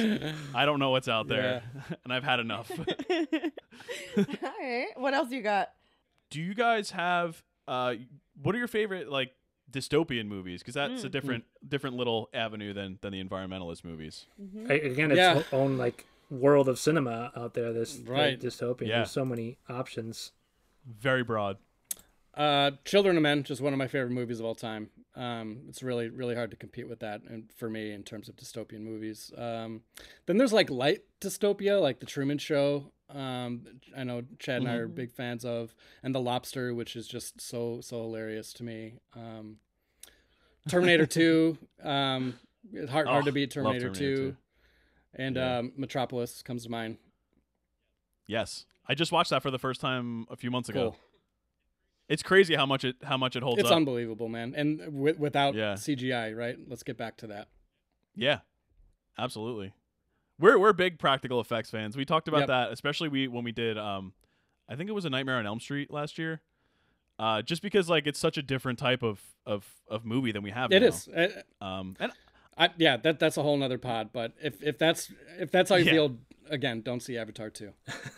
[0.55, 1.63] I don't know what's out there,
[2.03, 2.71] and I've had enough.
[4.17, 4.25] All
[4.59, 4.87] right.
[4.95, 5.69] What else you got?
[6.29, 7.95] Do you guys have uh,
[8.41, 9.31] what are your favorite like
[9.71, 10.61] dystopian movies?
[10.61, 14.25] Because that's a different different little avenue than than the environmentalist movies.
[14.69, 15.43] I, again, it's Yeah.
[15.51, 17.73] own like world of cinema out there.
[17.73, 18.39] This Right.
[18.39, 18.87] dystopian.
[18.87, 18.97] Yeah.
[18.97, 20.31] There's so many options.
[20.85, 21.57] Very broad.
[22.33, 24.89] Uh, Children of Men, just one of my favorite movies of all time.
[25.15, 28.35] Um, it's really, really hard to compete with that, and for me, in terms of
[28.35, 29.31] dystopian movies.
[29.37, 29.81] Um,
[30.25, 32.91] then there's like light dystopia, like The Truman Show.
[33.09, 37.07] Um, I know Chad and I are big fans of, and The Lobster, which is
[37.07, 38.95] just so so hilarious to me.
[39.15, 39.57] Um,
[40.67, 41.57] Terminator Two.
[41.83, 42.33] Um,
[42.89, 44.31] hard hard Oh, to beat Terminator, Terminator 2.
[44.31, 44.37] 2.
[45.15, 45.57] And Yeah.
[45.59, 46.97] um, Metropolis comes to mind.
[48.25, 50.91] Yes, I just watched that for the first time a few months ago.
[50.91, 50.97] Cool.
[52.09, 53.75] It's crazy how much it how much it holds It's up.
[53.77, 54.53] unbelievable, man.
[54.55, 55.73] And w- without Yeah.
[55.75, 56.57] CGI, right?
[56.67, 57.47] Let's get back to that.
[58.15, 58.39] yeah,
[59.17, 59.73] absolutely.
[60.39, 61.95] We're we're big practical effects fans.
[61.95, 62.47] We talked about Yep.
[62.47, 63.77] that, especially we when we did.
[63.77, 64.13] Um,
[64.67, 66.41] I think it was a Nightmare on Elm Street last year.
[67.19, 70.51] Uh, just because like it's such a different type of of, of movie than we
[70.51, 70.71] have.
[70.71, 70.87] It now.
[70.87, 71.07] is.
[71.07, 72.11] Uh, Um, and
[72.57, 74.09] I, yeah, that that's a whole nother pod.
[74.11, 75.91] But if if that's if that's how you Yeah.
[75.91, 76.17] feel,
[76.49, 77.73] again, don't see Avatar two.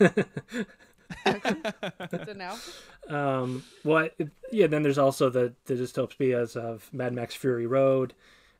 [1.24, 2.56] Good to know.
[3.08, 4.66] Um, well, it, yeah.
[4.66, 8.14] Then there's also the the dystopias of Mad Max Fury Road,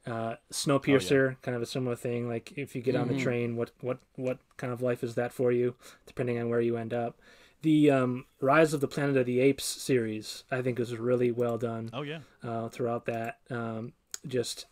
[0.07, 2.28] uh, Snowpiercer, kind of a similar thing.
[2.28, 5.32] Like if you get on the train, what what what kind of life is that
[5.32, 5.74] for you,
[6.07, 7.18] depending on where you end up.
[7.62, 11.59] The um, Rise of the Planet of the Apes series, I think, is really well
[11.59, 13.38] done oh yeah, uh, throughout that.
[13.51, 13.94] Um,
[14.28, 14.66] just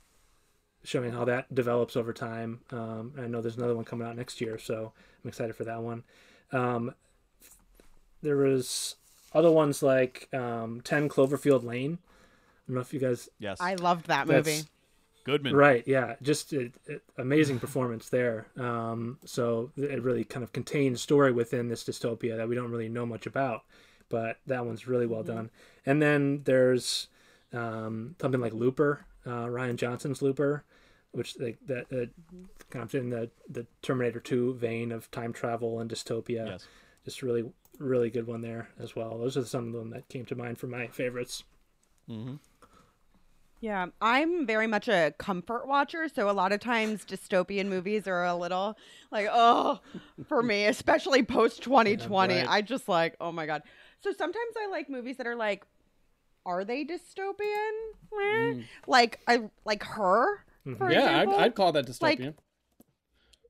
[0.85, 2.61] showing how that develops over time.
[2.71, 4.93] Um, I know there's another one coming out next year, so
[5.25, 6.05] I'm excited for that one.
[6.53, 6.95] Um,
[8.25, 8.97] there was
[9.33, 11.99] other ones like um, 10 Cloverfield Lane.
[12.03, 14.63] I don't know if you guys yes, I loved that movie.
[15.25, 15.55] Goodman.
[15.55, 15.83] right.
[15.87, 18.47] Yeah, just a, a- amazing performance there.
[18.59, 22.91] Um, so it really kind of contains story within this dystopia that we don't really
[22.91, 23.63] know much about,
[24.11, 25.51] but that one's really well done.
[25.87, 27.09] And then there's
[27.55, 30.65] um, something like Looper, uh, Rian Johnson's Looper,
[31.13, 32.07] which like that uh,
[32.71, 36.47] kind of in the the Terminator 2 vein of time travel and dystopia.
[36.47, 36.67] Yes.
[37.05, 37.45] Just really
[37.79, 39.19] really good one there as well.
[39.19, 41.45] Those are some of them that came to mind for my favorites.
[42.09, 42.35] Mm-hmm.
[43.61, 48.25] Yeah, I'm very much a comfort watcher, so a lot of times dystopian movies are
[48.25, 48.77] a little
[49.11, 49.81] like, oh,
[50.29, 52.35] for me, especially post 2020.
[52.35, 52.47] right.
[52.49, 53.63] I just like, oh my god.
[54.03, 55.65] So sometimes I like movies that are like,
[56.45, 57.73] are they dystopian?
[58.23, 58.63] Eh.
[58.87, 60.45] Like I like her,
[60.77, 61.29] for yeah, I'd.
[61.31, 62.01] I'd call that dystopian.
[62.03, 62.35] like-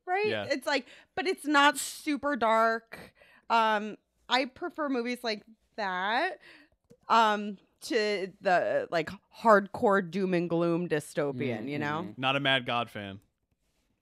[0.07, 0.27] right?
[0.27, 0.47] Yeah.
[0.49, 3.12] It's like, but it's not super dark.
[3.51, 3.97] Um,
[4.29, 5.43] I prefer movies like
[5.77, 6.39] that
[7.09, 9.11] um to the like
[9.43, 12.07] hardcore doom and gloom dystopian, you know?
[12.09, 12.18] Mhm.
[12.18, 13.20] Not a Mad God fan.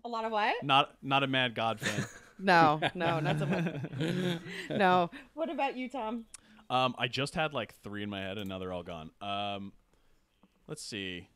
[0.04, 0.62] A lot of what?
[0.62, 2.06] Not not a Mad God fan.
[2.38, 3.64] No, no, not so much.
[4.70, 5.10] No.
[5.34, 6.24] What about you, Tom?
[6.70, 9.10] um, I just had like three in my head, and now they're all gone.
[9.20, 9.72] Um,
[10.66, 11.28] let's see.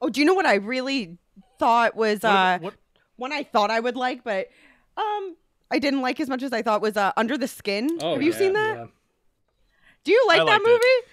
[0.00, 1.18] Oh, do you know what I really
[1.58, 2.74] thought was What, uh what
[3.16, 4.48] one I thought I would like, but
[4.96, 5.36] um
[5.70, 7.98] I didn't like as much as I thought was uh Under the Skin.
[8.00, 8.38] Oh, Have you yeah.
[8.38, 8.76] seen that?
[8.76, 8.86] Yeah.
[10.04, 10.68] Do you like I that liked it.
[10.70, 11.08] movie?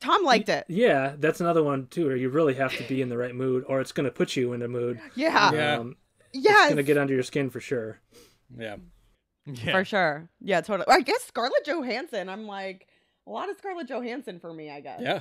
[0.00, 0.64] Tom liked it.
[0.68, 3.64] Yeah, that's another one too, where you really have to be in the right mood,
[3.68, 5.00] or it's going to put you in a mood.
[5.14, 5.52] Yeah.
[5.52, 5.74] Yeah.
[5.78, 5.96] Um,
[6.34, 6.64] Yes.
[6.64, 8.00] It's going to get under your skin for sure.
[8.58, 8.76] Yeah.
[9.44, 9.72] yeah.
[9.72, 10.30] For sure.
[10.40, 10.86] Yeah, totally.
[10.90, 12.30] I guess Scarlett Johansson.
[12.30, 12.88] I'm like
[13.26, 15.00] a lot of Scarlett Johansson for me, I guess.
[15.02, 15.20] Yeah.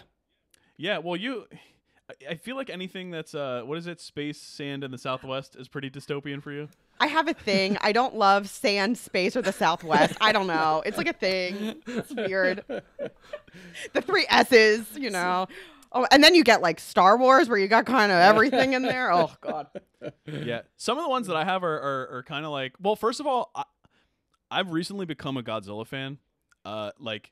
[0.78, 1.46] Yeah, well, you.
[1.52, 4.02] I- I feel like anything that's uh, what is it?
[4.02, 6.68] Space, sand, in the Southwest is pretty dystopian for you.
[7.02, 7.80] I have a thing.
[7.82, 10.14] I don't love sand, space, or the Southwest.
[10.22, 10.84] I don't know.
[10.86, 11.82] It's like a thing.
[11.88, 12.64] It's weird.
[13.94, 15.48] The three S's, you know.
[15.92, 18.84] Oh, and then you get like Star Wars, where you got kind of everything in
[18.84, 19.12] there.
[19.12, 19.68] Oh God.
[20.26, 22.74] yeah, some of the ones that I have are are, are kind of like.
[22.80, 23.64] Well, first of all, I,
[24.52, 26.20] I've recently become a Godzilla fan.
[26.64, 27.32] Uh, like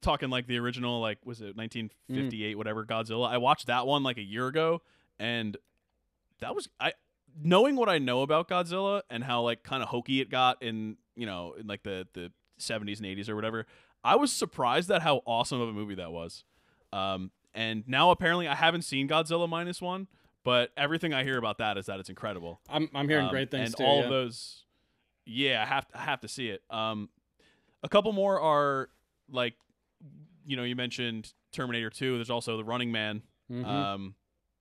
[0.00, 3.28] talking like the original, like was it 1958, whatever Godzilla.
[3.28, 4.80] I watched that one like a year ago,
[5.18, 5.54] and
[6.40, 6.94] that was I
[7.42, 10.96] knowing what I know about Godzilla and how like kind of hokey it got in
[11.14, 13.66] you know in like the the 70s and 80s or whatever.
[14.04, 16.44] I was surprised at how awesome of a movie that was.
[16.92, 20.06] Um, and now apparently I haven't seen Godzilla minus one,
[20.44, 22.60] but everything I hear about that is that it's incredible.
[22.68, 23.84] I'm I'm hearing Um, great things and too.
[23.84, 24.04] all yeah.
[24.04, 24.62] of those
[25.28, 27.08] yeah i have to, I have to see it um
[27.82, 28.88] a couple more are
[29.28, 29.54] like
[30.46, 33.64] you know you mentioned terminator 2 there's also the running man Mhm.
[33.66, 34.14] um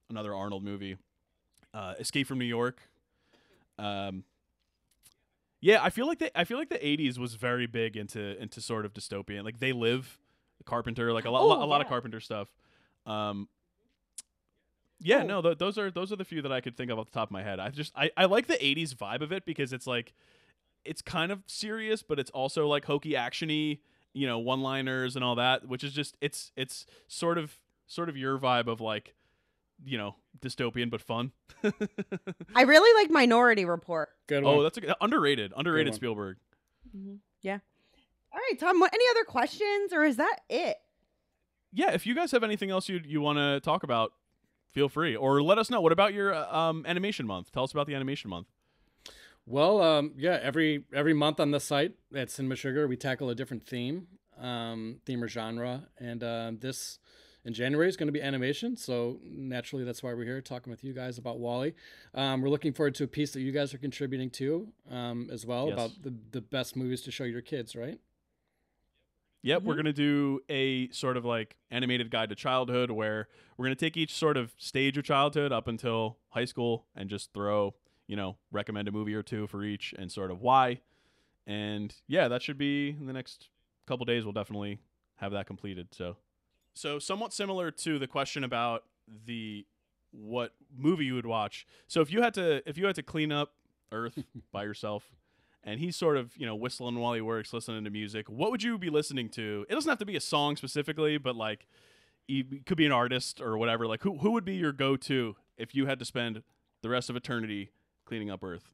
[0.10, 0.98] another arnold movie
[1.76, 2.80] uh escape from new york
[3.78, 4.24] um
[5.62, 8.62] yeah i feel like the i feel like the 80s was very big into into
[8.62, 10.18] sort of dystopian like they live
[10.66, 12.48] carpenter like a lot Oh, a lot of carpenter stuff
[13.06, 13.48] um
[15.02, 15.26] yeah, Oh.
[15.28, 17.12] no, th- those are those are the few that I could think of off the
[17.12, 17.60] top of my head.
[17.60, 20.14] I just I, I like the '80s vibe of it because it's like
[20.86, 23.80] it's kind of serious, but it's also like hokey, actiony,
[24.14, 28.16] you know, one-liners and all that, which is just it's it's sort of sort of
[28.16, 29.14] your vibe of like,
[29.84, 31.32] you know, dystopian but fun.
[32.56, 34.10] I really like Minority Report.
[34.28, 34.56] Good one.
[34.56, 35.96] oh, that's a, good- underrated, underrated one.
[35.96, 36.38] Spielberg.
[37.42, 37.60] Yeah.
[38.32, 38.80] All right, Tom.
[38.80, 40.78] What, any other questions, or is that it?
[41.74, 44.14] Yeah, if you guys have anything else you you want to talk about,
[44.72, 45.82] feel free or let us know.
[45.82, 47.52] What about your uh, um animation month?
[47.52, 48.48] Tell us about the animation month.
[49.46, 53.36] Well, um, yeah, every every month on the site at Cinema Sugar, we tackle a
[53.36, 54.08] different theme,
[54.40, 56.98] um, theme or genre, and uh, this
[57.46, 58.76] in January is going to be animation.
[58.76, 61.74] So naturally, that's why we're here talking with you guys about WALL-E.
[62.14, 65.46] Um, we're looking forward to a piece that you guys are contributing to um, as
[65.46, 65.74] well Yes.
[65.74, 68.00] about the the best movies to show your kids, right?
[69.44, 69.78] Yep, we're Mhm.
[69.78, 73.28] gonna do a sort of like animated guide to childhood where
[73.58, 77.32] we're gonna take each sort of stage of childhood up until high school and just
[77.32, 77.76] throw,
[78.08, 80.82] you know, recommend a movie or two for each and sort of why.
[81.46, 83.50] And yeah, that should be in the next
[83.86, 84.24] couple days.
[84.24, 84.80] We'll definitely
[85.18, 85.94] have that completed.
[85.94, 86.18] So,
[86.76, 88.84] so somewhat similar to the question about
[89.26, 89.66] the
[90.12, 91.66] what movie you would watch.
[91.88, 93.54] So if you had to if you had to clean up
[93.92, 95.12] Earth by yourself,
[95.64, 98.30] and he's sort of you know whistling while he works, listening to music.
[98.30, 99.66] What would you be listening to?
[99.70, 101.68] It doesn't have to be a song specifically, but like
[102.28, 103.88] it could be an artist or whatever.
[103.88, 106.44] Like who who would be your go to if you had to spend
[106.82, 107.72] the rest of eternity
[108.06, 108.70] cleaning up Earth?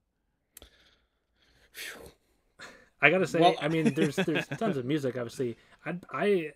[3.02, 5.16] I gotta say, Well- I mean, there's there's tons of music.
[5.18, 6.52] Obviously, I I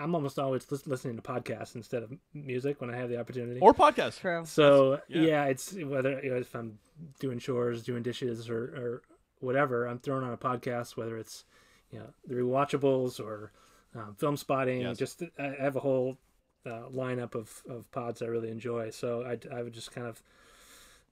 [0.00, 3.60] I'm almost always lis- listening to podcasts instead of music when I have the opportunity.
[3.60, 4.18] Or podcasts.
[4.20, 4.44] True.
[4.46, 5.22] so yeah.
[5.22, 5.44] yeah.
[5.44, 6.78] it's whether you know, if I'm
[7.20, 9.02] doing chores, doing dishes, or or
[9.40, 10.96] whatever, I'm throwing on a podcast.
[10.96, 11.44] Whether it's
[11.92, 13.52] you know the rewatchables or
[13.94, 14.98] um, Filmspotting, Yes.
[14.98, 16.16] just I I have a whole
[16.66, 18.90] uh, lineup of of pods I really enjoy.
[18.90, 20.22] So I I would just kind of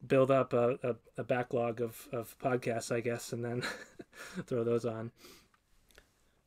[0.06, 3.62] build up a, a, a backlog of, of podcasts, I guess, and then
[4.46, 5.10] throw those on.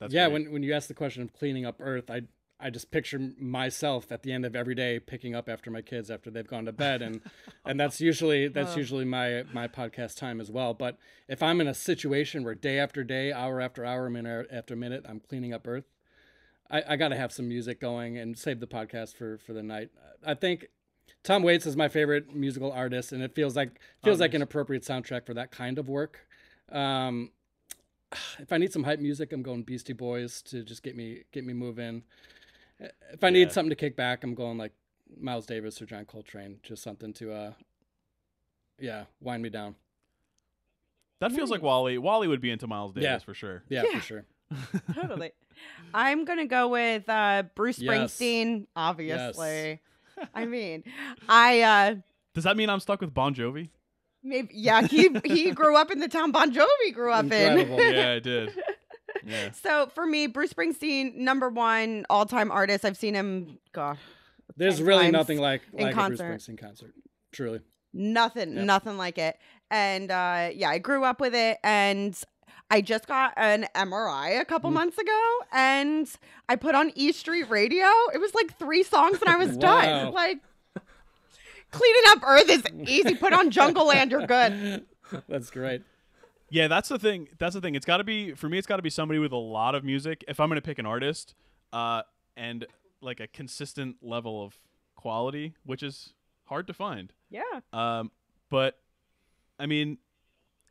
[0.01, 0.33] That's yeah, great.
[0.43, 2.23] when when you ask the question of cleaning up Earth, I
[2.59, 6.11] I just picture myself at the end of every day picking up after my kids
[6.11, 7.21] after they've gone to bed, and
[7.65, 8.77] and that's usually that's Oh.
[8.77, 10.73] usually my my podcast time as well.
[10.73, 10.97] But
[11.27, 15.05] if I'm in a situation where day after day, hour after hour, minute after minute,
[15.07, 15.85] I'm cleaning up Earth,
[16.69, 19.63] I, I got to have some music going and save the podcast for for the
[19.63, 19.89] night.
[20.25, 20.67] I think
[21.23, 24.83] Tom Waits is my favorite musical artist, and it feels like feels like an appropriate
[24.83, 26.27] soundtrack for that kind of work.
[26.71, 27.31] Um,
[28.39, 31.45] if I need some hype music, I'm going Beastie Boys to just get me get
[31.45, 32.03] me moving.
[32.79, 33.31] If I Yeah.
[33.33, 34.73] need something to kick back, I'm going like
[35.19, 37.53] Miles Davis or John Coltrane, just something to uh,
[38.79, 39.75] yeah, wind me down.
[41.19, 41.99] that feels like WALL-E.
[41.99, 43.17] WALL-E would be into Miles Davis Yeah.
[43.19, 43.63] for sure.
[43.69, 43.99] Yeah, Yeah.
[43.99, 44.25] for sure.
[44.95, 45.31] totally.
[45.93, 48.17] I'm gonna go with uh, Bruce Yes.
[48.17, 48.65] Springsteen.
[48.75, 49.79] Obviously,
[50.33, 50.83] I mean,
[51.29, 51.95] I uh,
[52.33, 53.69] Does that mean I'm stuck with Bon Jovi?
[54.23, 54.87] Maybe yeah.
[54.87, 57.79] He he grew up in the town Bon Jovi grew up Incredible.
[57.79, 57.93] in.
[57.95, 58.51] yeah, I did.
[59.25, 59.51] Yeah.
[59.51, 62.85] So for me, Bruce Springsteen, number one all time artist.
[62.85, 63.57] I've seen him.
[63.73, 63.97] God,
[64.57, 66.27] There's really times nothing like in like a concert.
[66.27, 66.93] Bruce Springsteen concert.
[67.31, 67.61] Truly.
[67.93, 68.65] nothing, Yep.
[68.65, 69.37] nothing like it.
[69.69, 72.17] And uh, yeah, I grew up with it, and
[72.69, 74.73] I just got an MRI a couple Mm.
[74.75, 76.09] months ago, and
[76.49, 77.85] I put on E Street Radio.
[78.13, 79.59] It was like three songs, and I was Wow.
[79.81, 80.13] done.
[80.13, 80.39] Like
[81.71, 83.15] cleaning up Earth is easy.
[83.15, 84.85] Put on Jungleland, you're good.
[85.27, 85.83] That's great.
[86.49, 87.29] Yeah, that's the thing.
[87.37, 87.75] That's the thing.
[87.75, 88.57] It's got to be for me.
[88.57, 90.23] It's got to be somebody with a lot of music.
[90.27, 91.33] If I'm going to pick an artist,
[91.71, 92.01] uh,
[92.35, 92.65] and
[93.01, 94.59] like a consistent level of
[94.95, 96.13] quality, which is
[96.45, 97.13] hard to find.
[97.29, 97.41] Yeah.
[97.71, 98.11] Um,
[98.49, 98.79] but
[99.59, 99.97] I mean,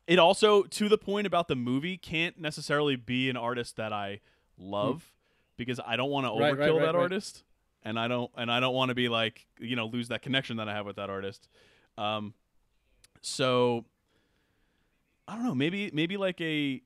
[0.07, 4.21] it also to the point about the movie can't necessarily be an artist that I
[4.59, 5.13] love
[5.57, 6.41] because I don't want to Hmm.
[6.41, 7.03] Right, overkill right, right, that right.
[7.03, 7.43] artist,
[7.85, 10.57] and I don't and I don't want to be like you know lose that connection
[10.59, 11.49] that I have with that artist.
[11.99, 12.35] Um,
[13.23, 13.85] so
[15.29, 15.55] I don't know.
[15.55, 16.83] Maybe maybe like a.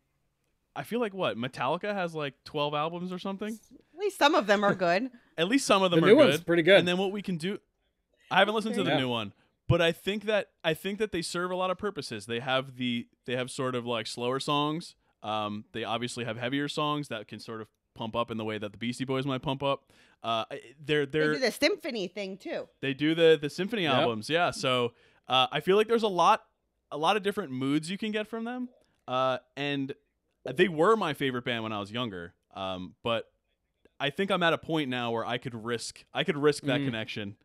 [0.76, 3.58] I feel like what Metallica has like twelve albums or something.
[3.94, 5.10] At least some of them are good.
[5.38, 6.46] At least some of The them new are one's good.
[6.46, 6.78] pretty good.
[6.78, 7.58] And then what we can do
[8.30, 8.98] I haven't listened to the Yeah.
[9.00, 9.32] new one,
[9.68, 12.26] but I think that I think that they serve a lot of purposes.
[12.26, 14.94] They have the they have sort of like slower songs.
[15.22, 18.58] Um, they obviously have heavier songs that can sort of pump up in the way
[18.58, 19.92] that the Beastie Boys might pump up.
[20.22, 20.44] Uh,
[20.84, 22.68] they're They they're do the symphony thing too.
[22.80, 23.92] they do the the symphony Yep.
[23.92, 24.92] albums yeah so
[25.28, 26.42] uh, i feel like there's a lot
[26.90, 28.68] a lot of different moods you can get from them
[29.06, 29.92] uh, and
[30.56, 33.30] they were my favorite band when i was younger um, but
[34.00, 36.80] i think i'm at a point now where i could risk i could risk that
[36.80, 36.86] Mhm.
[36.86, 37.36] connection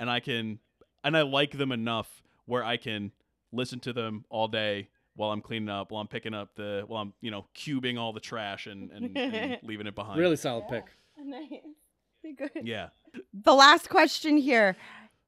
[0.00, 0.58] and i can
[1.04, 3.12] and i like them enough where i can
[3.52, 7.02] listen to them all day while i'm cleaning up while i'm picking up the while
[7.02, 10.64] i'm you know cubing all the trash and, and, and leaving it behind Really solid
[10.68, 10.84] pick.
[11.22, 11.60] Nice.
[12.36, 12.50] Good.
[12.62, 12.88] yeah
[13.32, 14.76] The last question here.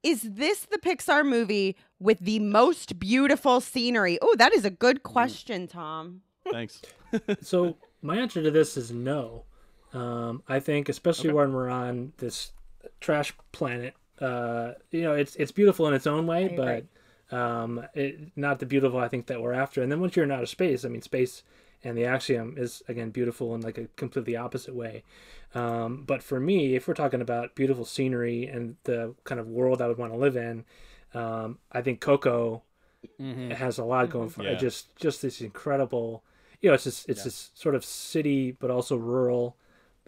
[0.02, 4.18] Is this the Pixar movie with the most beautiful scenery?
[4.22, 6.22] Oh, that is a good question, Tom.
[6.50, 6.80] thanks
[7.42, 9.44] so my answer to this is no.
[9.92, 11.36] Um, I think, especially Okay.
[11.36, 12.52] when we're on this
[13.00, 16.88] trash planet, uh, you know, it's it's beautiful in its own way, but agree.
[17.30, 19.82] Um, it, not the beautiful I think that we're after.
[19.82, 21.42] And then once you're in outer space, I mean, space
[21.84, 25.04] and the axiom is again beautiful in like a completely opposite way.
[25.54, 29.80] Um, but for me, if we're talking about beautiful scenery and the kind of world
[29.82, 30.64] I would want to live in,
[31.14, 32.62] um, I think Coco
[33.20, 33.50] Mhm.
[33.50, 34.56] it has a lot going for it.
[34.56, 36.24] Just just this incredible,
[36.60, 37.24] you know, it's just it's Yeah.
[37.24, 39.56] this sort of city but also rural,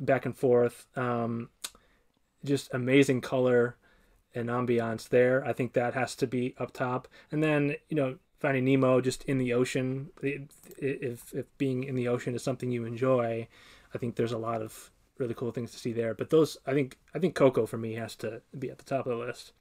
[0.00, 0.86] back and forth.
[0.96, 1.50] Um,
[2.44, 3.76] just amazing color
[4.38, 5.44] and ambiance there.
[5.44, 7.08] I think that has to be up top.
[7.30, 10.10] And then you know, Finding Nemo just in the ocean.
[10.22, 13.48] If if being in the ocean is something you enjoy,
[13.92, 16.14] I think there's a lot of really cool things to see there.
[16.14, 19.06] But those, I think, I think Coco for me has to be at the top
[19.06, 19.52] of the list.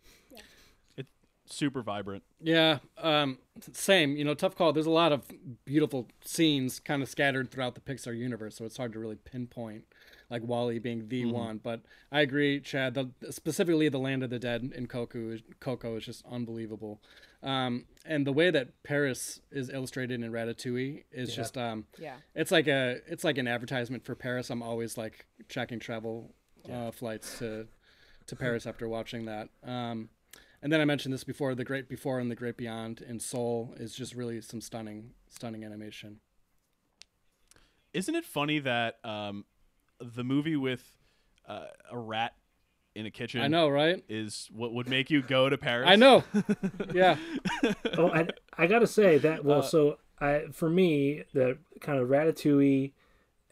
[0.95, 3.39] It's super vibrant Yeah, um,
[3.71, 4.15] same.
[4.15, 4.73] You know, tough call.
[4.73, 5.23] There's a lot of
[5.65, 9.85] beautiful scenes kind of scattered throughout the Pixar universe, so it's hard to really pinpoint,
[10.29, 11.57] like WALL-E being the one.
[11.63, 12.93] But I agree, Chad.
[12.93, 17.01] The, specifically, the Land of the Dead in Coco, is- Coco is just unbelievable,
[17.43, 22.15] um, and the way that Paris is illustrated in Ratatouille is just, um, Yeah.
[22.35, 24.49] it's like a, it's like an advertisement for Paris.
[24.49, 26.33] I'm always like checking travel
[26.71, 27.67] uh, flights to,
[28.25, 29.49] to Paris after watching that.
[29.63, 30.09] Um,
[30.61, 33.75] and then I mentioned this before: the Great Before and the Great Beyond in Soul
[33.77, 36.19] is just really some stunning, stunning animation.
[37.93, 39.45] Isn't it funny that um,
[39.99, 40.83] the movie with
[41.47, 42.33] uh, a rat
[42.95, 44.03] in a kitchen I know, right?
[44.09, 45.87] is what would make you go to Paris?
[45.89, 46.23] I know.
[46.93, 47.17] yeah,
[47.97, 48.27] oh, I,
[48.57, 49.45] I gotta say that.
[49.45, 52.93] Well, Uh, so I for me the kind of Ratatouille,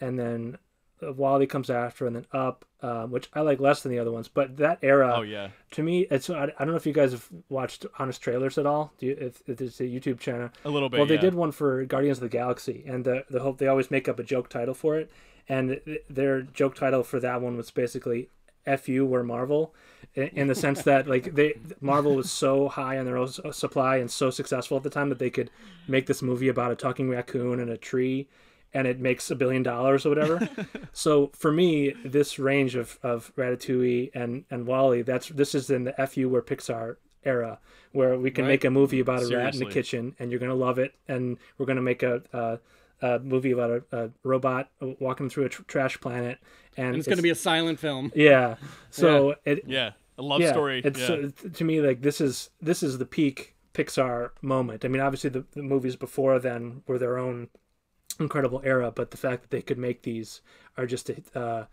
[0.02, 0.58] and then
[1.06, 4.12] uh, WALL-E comes after, and then Up, um, which I like less than the other
[4.12, 4.28] ones.
[4.28, 5.50] But that era, Oh yeah.
[5.72, 8.66] to me, it's I, I don't know if you guys have watched Honest Trailers at
[8.66, 8.94] all.
[8.98, 10.50] Do you, if, if it's a YouTube channel?
[10.64, 10.98] A little bit.
[10.98, 11.22] well, they yeah.
[11.22, 14.18] did one for Guardians of the Galaxy, and the the hope they always make up
[14.18, 15.12] a joke title for it,
[15.48, 15.80] and
[16.10, 18.30] their joke title for that one was basically
[18.66, 19.74] "F you, we're Marvel,"
[20.16, 23.98] in, the sense that like they Marvel was so high on their own uh, supply
[23.98, 25.50] and so successful at the time that they could
[25.88, 28.28] make this movie about a talking raccoon and a tree.
[28.74, 30.50] And it makes a billion dollars or whatever.
[30.92, 35.86] so for me, this range of, of Ratatouille and, and WALL-E, that's this is in
[35.86, 37.60] the FU where Pixar era,
[37.94, 38.50] where we can Right.
[38.50, 40.94] make a movie about a rat in the kitchen, and you're gonna love it.
[41.08, 42.60] And we're gonna make a, a,
[43.02, 44.70] a movie about a, a robot
[45.00, 46.40] walking through a tr- trash planet,
[46.78, 48.12] and, and it's going to be a silent film.
[48.16, 48.56] yeah.
[48.90, 49.92] So it Yeah.
[50.18, 50.82] A love yeah, story.
[50.84, 51.08] It's yeah.
[51.08, 54.86] so, to me like this is this is the peak Pixar moment.
[54.86, 57.50] I mean, obviously the, the movies before then were their own
[58.20, 60.42] incredible era, but the fact that they could make these
[60.78, 61.66] are just uh,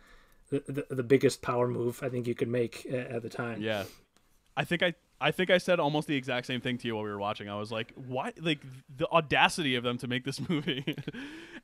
[0.50, 3.62] the, the the biggest power move I think you could make at, at the time.
[3.62, 3.84] Yeah,
[4.56, 7.04] I think I I think I said almost the exact same thing to you while
[7.04, 7.48] we were watching.
[7.48, 8.32] I was like, "Why?
[8.40, 8.60] Like
[8.96, 10.96] the audacity of them to make this movie."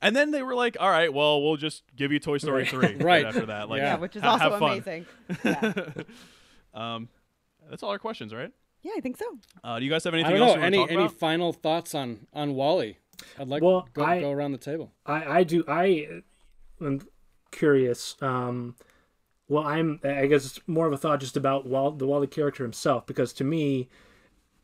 [0.01, 2.71] and then they were like, "All right, well, we'll just give you Toy Story Right.
[2.71, 3.25] three Right.
[3.27, 3.99] after that." Like, yeah, Yeah.
[3.99, 5.07] which is ha- also amazing.
[5.45, 5.73] Yeah.
[6.75, 7.09] um,
[7.69, 8.51] that's all our questions, right?
[8.83, 9.25] yeah, I think so.
[9.65, 10.61] Uh, do you guys have I anything don't else know.
[10.61, 11.13] you Any talk any about?
[11.19, 12.97] final thoughts on on WALL-E?
[13.39, 14.93] I'd like Well, go, I- go around the table.
[15.05, 16.21] I I do I
[16.81, 17.01] am
[17.51, 18.15] curious.
[18.23, 18.77] Um,
[19.49, 22.63] well, I'm I guess it's more of a thought just about Wall, the WALL-E character
[22.63, 23.89] himself because to me,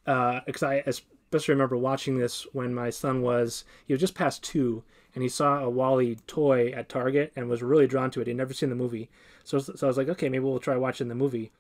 [0.04, 4.82] because I especially remember watching this when my son was he was just past two
[5.14, 8.26] and he saw a WALL-E toy at Target and was really drawn to it.
[8.26, 9.10] He'd never seen the movie,
[9.42, 11.50] so so I was like, okay, maybe we'll try watching the movie,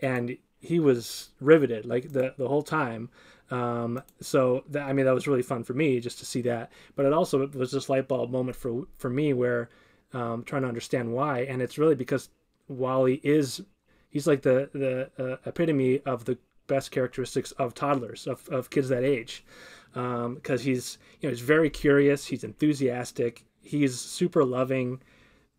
[0.00, 3.08] and he was riveted like the the whole time.
[3.50, 6.72] Um, so that, I mean, that was really fun for me just to see that.
[6.96, 9.68] But it also was this light bulb moment for for me where
[10.12, 12.28] um, trying to understand why, and it's really because
[12.68, 13.62] WALL-E is
[14.08, 18.88] he's like the the uh, epitome of the best characteristics of toddlers of, of kids
[18.88, 19.44] that age
[19.92, 25.00] because he's you know he's very curious he's enthusiastic he's super loving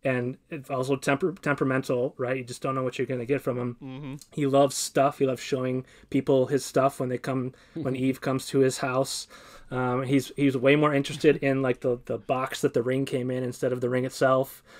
[0.04, 0.36] and
[0.68, 3.76] also temper temperamental right you just don't know what you're going to get from him
[3.82, 4.14] Mm-hmm.
[4.32, 5.18] he loves stuff.
[5.18, 9.26] He loves showing people his stuff when they come when Eve comes to his house.
[9.70, 13.30] Um, he's he's way more interested in like the the box that the ring came
[13.30, 14.62] in instead of the ring itself.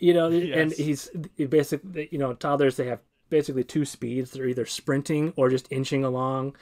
[0.00, 2.98] You know, and he's he basically you know toddlers they have
[3.30, 4.32] basically two speeds.
[4.32, 6.56] They're either sprinting or just inching along.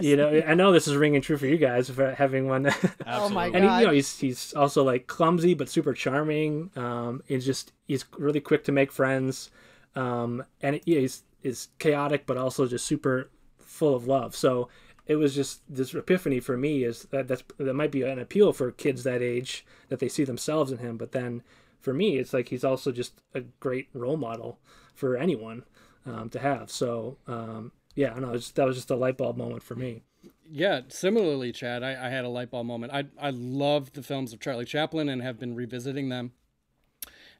[0.00, 2.66] You know, I know this is ringing true for you guys for having one.
[3.06, 3.52] Oh my Absolutely.
[3.54, 7.72] and he, you know he's he's also like clumsy but super charming um he's just
[7.86, 9.50] he's really quick to make friends
[9.94, 14.68] um and yeah, he's is chaotic but also just super full of love so
[15.08, 18.52] it was just this epiphany for me is that that's that might be an appeal
[18.52, 21.42] for kids that age that they see themselves in him but then
[21.80, 24.58] for me it's like he's also just a great role model
[24.94, 25.64] for anyone
[26.06, 29.62] um, to have so um yeah i know that was just a light bulb moment
[29.62, 30.02] for me
[30.50, 32.92] Yeah, similarly, Chad, I, I had a light bulb moment.
[32.92, 36.32] I I love the films of Charlie Chaplin and have been revisiting them.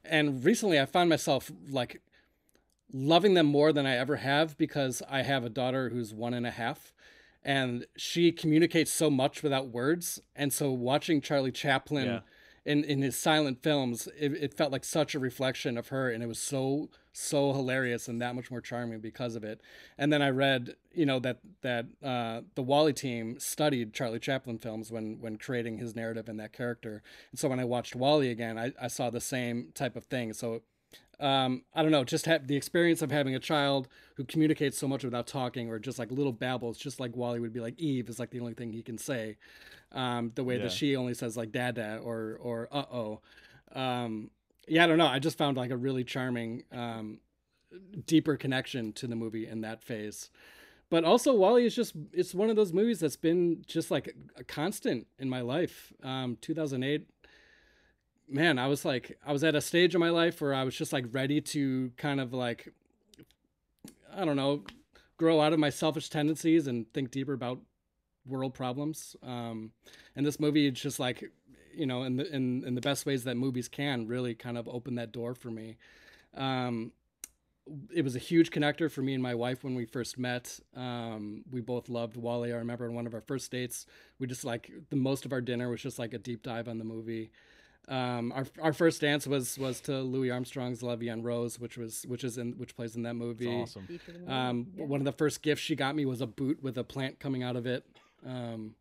[0.05, 2.01] And recently, I found myself like
[2.93, 6.47] loving them more than I ever have because I have a daughter who's one and
[6.47, 6.93] a half,
[7.43, 10.21] and she communicates so much without words.
[10.35, 12.19] And so, watching Charlie Chaplin Yeah.
[12.65, 16.21] in in his silent films, it, it felt like such a reflection of her, and
[16.23, 19.59] it was so so hilarious and that much more charming because of it.
[19.97, 24.57] And then I read, you know, that that uh, the WALL-E team studied Charlie Chaplin
[24.57, 27.01] films when when creating his narrative and that character.
[27.31, 30.33] And so when I watched WALL-E again, I, I saw the same type of thing.
[30.33, 30.61] So
[31.19, 34.87] um, I don't know, just have the experience of having a child who communicates so
[34.87, 38.07] much without talking or just like little babbles, just like WALL-E would be like Eve
[38.09, 39.37] is like the only thing he can say.
[39.91, 40.63] Um, the way Yeah.
[40.63, 43.21] that she only says like dada or or uh oh.
[43.73, 44.31] Um,
[44.67, 45.07] yeah, I don't know.
[45.07, 47.19] I just found like a really charming, um,
[48.05, 50.29] deeper connection to the movie in that phase.
[50.89, 54.43] But also, WALL-E is just, it's one of those movies that's been just like a
[54.43, 55.93] constant in my life.
[56.03, 57.07] Um, 2008,
[58.29, 60.75] man, I was like, I was at a stage in my life where I was
[60.75, 62.71] just like ready to kind of like,
[64.15, 64.63] I don't know,
[65.17, 67.59] grow out of my selfish tendencies and think deeper about
[68.25, 69.15] world problems.
[69.23, 69.71] Um,
[70.15, 71.31] and this movie, just like,
[71.73, 74.67] you know, in the in, in the best ways that movies can, really kind of
[74.67, 75.77] open that door for me.
[76.35, 76.91] Um,
[77.93, 80.59] it was a huge connector for me and my wife when we first met.
[80.75, 82.51] Um, we both loved WALL-E.
[82.51, 83.85] I remember on one of our first dates,
[84.17, 86.79] we just like the most of our dinner was just like a deep dive on
[86.79, 87.29] the movie.
[87.87, 91.75] Um, our our first dance was was to Louis Armstrong's "La Vie en Rose," which
[91.77, 93.49] was which is in which plays in that movie.
[93.61, 93.99] It's awesome.
[94.27, 97.19] Um, One of the first gifts she got me was a boot with a plant
[97.19, 97.85] coming out of it.
[98.25, 98.75] Um,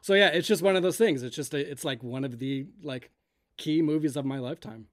[0.00, 1.22] so yeah, it's just one of those things.
[1.22, 3.10] It's just a, it's like one of the like
[3.58, 4.86] key movies of my lifetime.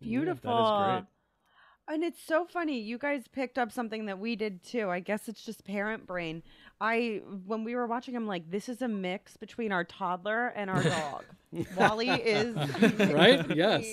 [0.00, 0.50] Beautiful.
[0.50, 1.13] That is great.
[1.86, 2.80] And it's so funny.
[2.80, 4.88] You guys picked up something that we did too.
[4.90, 6.42] I guess it's just parent brain.
[6.80, 10.70] I when we were watching, I'm like, this is a mix between our toddler and
[10.70, 11.24] our dog.
[11.76, 12.56] WALL-E is
[13.12, 13.54] Right?
[13.54, 13.86] Yes.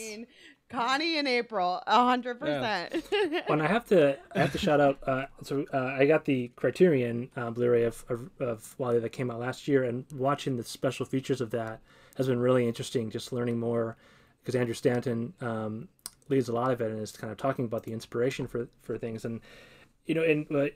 [0.69, 3.03] Connie and April, a hundred percent.
[3.49, 4.99] and I have to I have to shout out.
[5.05, 9.29] Uh, so uh, I got the Criterion uh, Blu-ray of, of of WALL-E that came
[9.29, 11.81] out last year, and watching the special features of that
[12.15, 13.09] has been really interesting.
[13.09, 13.97] Just learning more
[14.41, 15.89] because Andrew Stanton um,
[16.30, 18.97] leads a lot of it and is kind of talking about the inspiration for for
[18.97, 19.26] things.
[19.26, 19.41] And
[20.05, 20.67] you know, and uh,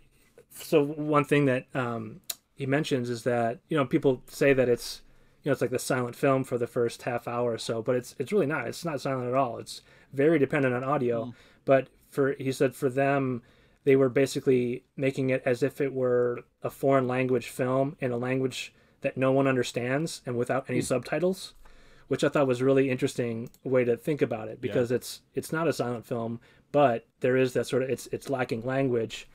[0.51, 2.21] so one thing that um,
[2.53, 5.01] he mentions is that you know people say that it's
[5.43, 7.95] you know it's like the silent film for the first half hour or so, but
[7.95, 8.67] it's it's really not.
[8.67, 9.57] It's not silent at all.
[9.57, 9.81] It's
[10.13, 11.33] very dependent on audio.
[11.65, 13.41] But for he said for them,
[13.83, 18.17] they were basically making it as if it were a foreign language film in a
[18.17, 21.53] language that no one understands and without any subtitles,
[22.07, 25.51] which I thought was a really interesting way to think about it because it's it's
[25.51, 26.39] not a silent film,
[26.71, 29.27] but there is that sort of it's it's lacking language,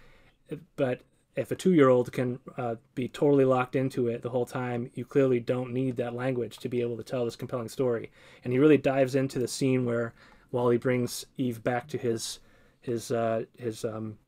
[0.76, 1.02] but
[1.36, 4.90] if a two year old can uh, be totally locked into it the whole time,
[4.94, 8.10] you clearly don't need that language to be able to tell this compelling story.
[8.44, 10.12] And he really dives into the scene where
[10.52, 12.40] WALL-E brings Eve back to his
[12.80, 14.18] his uh, his um,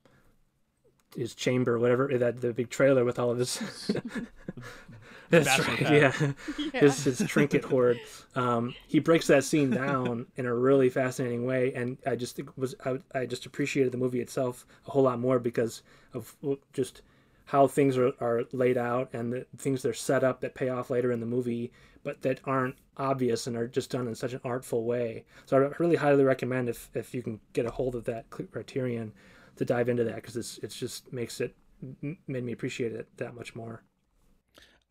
[1.16, 3.60] his chamber, whatever that the big trailer with all of his.
[5.44, 5.78] That's right.
[5.78, 5.94] pad.
[5.94, 6.32] Yeah,
[6.80, 7.98] his his trinket hoard.
[8.34, 12.50] Um, he breaks that scene down in a really fascinating way, and I just think
[12.58, 16.36] was I, I just appreciated the movie itself a whole lot more because of
[16.74, 17.00] just
[17.46, 20.90] how things are, are laid out and the things they're set up that pay off
[20.90, 21.72] later in the movie,
[22.04, 25.24] but that aren't obvious and are just done in such an artful way.
[25.46, 29.14] So I really highly recommend if if you can get a hold of that criterion
[29.56, 31.56] to dive into that because it's it's just makes it
[32.26, 33.82] made me appreciate it that much more.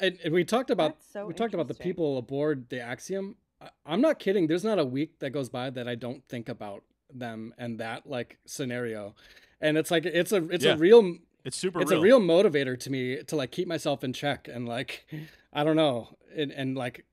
[0.01, 3.35] And, and we talked about so we talked about the people aboard the Axiom.
[3.61, 4.47] I, I'm not kidding.
[4.47, 6.83] There's not a week that goes by that I don't think about
[7.13, 9.15] them and that like scenario.
[9.61, 10.73] And it's like it's a it's Yeah.
[10.73, 11.99] a real It's super it's real.
[11.99, 15.05] a real motivator to me to like keep myself in check and like
[15.53, 17.05] I don't know and, and like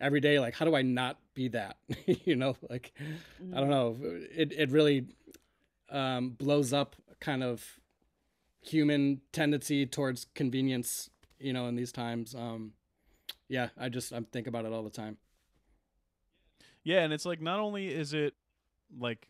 [0.00, 1.76] every day like how do I not be that
[2.06, 2.92] you know like
[3.54, 5.06] I don't know it it really
[5.90, 7.80] um, blows up kind of
[8.60, 12.72] human tendency towards convenience you know in these times um
[13.48, 15.16] yeah I just I'm think about it all the time
[16.82, 18.34] Yeah, and it's like not only is it
[18.98, 19.28] like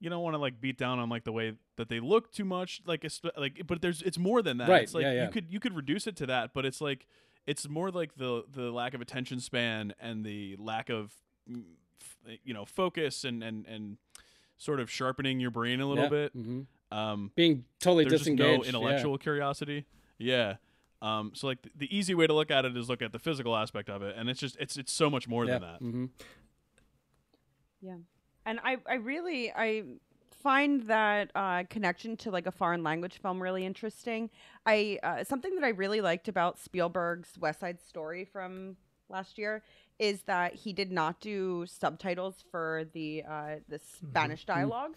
[0.00, 2.44] you don't want to like beat down on like the way that they look too
[2.44, 3.04] much, like
[3.36, 4.68] like, but there's it's more than that.
[4.68, 5.24] Right, It's like yeah, yeah.
[5.24, 7.06] you could you could reduce it to that, but it's like
[7.46, 11.12] it's more like the the lack of attention span and the lack of
[11.50, 11.62] mm,
[12.44, 13.98] you know focus and and and
[14.58, 16.10] sort of sharpening your brain a little Yeah.
[16.10, 16.32] bit.
[16.32, 18.68] hmm Um, being totally no disengaged yeah.
[18.68, 19.84] intellectual curiosity.
[20.18, 20.56] Yeah.
[21.06, 23.18] Um, so like th- the easy way to look at it is look at the
[23.18, 25.52] physical aspect of it, and it's just it's it's so much more yeah.
[25.52, 25.78] than that.
[25.78, 26.06] hmm
[28.44, 29.82] And I, I really, I
[30.42, 34.30] find that uh, connection to like a foreign language film really interesting.
[34.64, 38.76] I uh, something that I really liked about Spielberg's West Side Story from
[39.08, 39.62] last year
[39.98, 44.96] is that he did not do subtitles for the uh, the Spanish dialogue,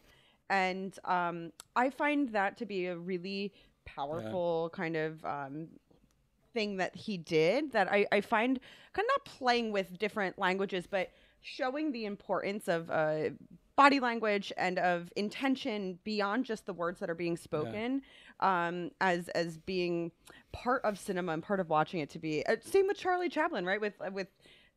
[0.50, 3.54] and um, I find that to be a really
[3.86, 5.68] powerful kind of um,
[6.54, 8.60] thing that he did that I, I find
[8.94, 13.30] kind of not playing with different languages, but showing the importance of uh,
[13.76, 18.02] body language and of intention beyond just the words that are being spoken
[18.42, 20.12] um, as as being
[20.52, 22.46] part of cinema and part of watching it to be.
[22.46, 23.80] Uh, same with Charlie Chaplin right?
[23.80, 24.28] With uh, with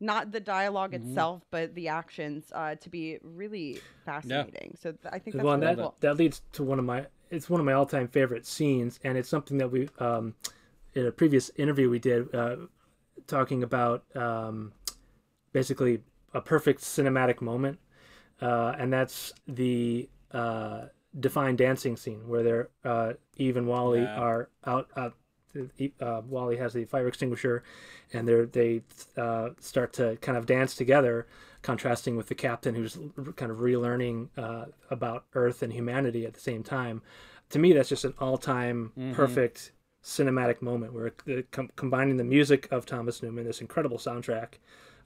[0.01, 4.77] not the dialog itself but the actions uh, to be really fascinating.
[4.81, 5.95] So th- I think that's well, really that cool.
[6.01, 9.16] that leads to one of my it's one of my all time favorite scenes, and
[9.16, 10.35] it's something that we um,
[10.95, 12.57] in a previous interview we did uh,
[13.26, 14.72] talking about um,
[15.53, 16.01] basically
[16.34, 17.78] a perfect cinematic moment,
[18.40, 20.82] uh, and that's the uh,
[21.18, 24.14] defined dancing scene where they're uh, Eve and WALL-E Yeah.
[24.20, 24.88] are out.
[24.97, 25.14] out
[26.01, 27.62] uh, WALL-E has the fire extinguisher,
[28.14, 28.82] and they're they
[29.18, 31.26] uh, start to kind of dance together,
[31.61, 32.99] contrasting with the captain who's
[33.36, 37.03] kind of relearning uh, about Earth and humanity at the same time.
[37.51, 39.72] To me, that's just an all-time perfect
[40.05, 44.55] cinematic moment where the, com- combining the music of Thomas Newman, this incredible soundtrack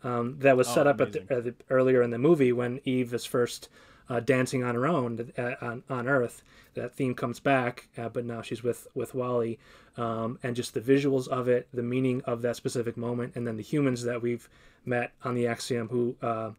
[0.03, 2.81] um, that was Oh, set up at the, at the, earlier in the movie when
[2.85, 3.69] Eve is first
[4.09, 6.43] uh, dancing on her own uh, on, on Earth.
[6.75, 9.59] That theme comes back, uh, but now she's with with WALL-E,
[9.97, 13.57] um, and just the visuals of it, the meaning of that specific moment, and then
[13.57, 14.49] the humans that we've
[14.85, 16.17] met on the Axiom who.
[16.23, 16.51] Uh,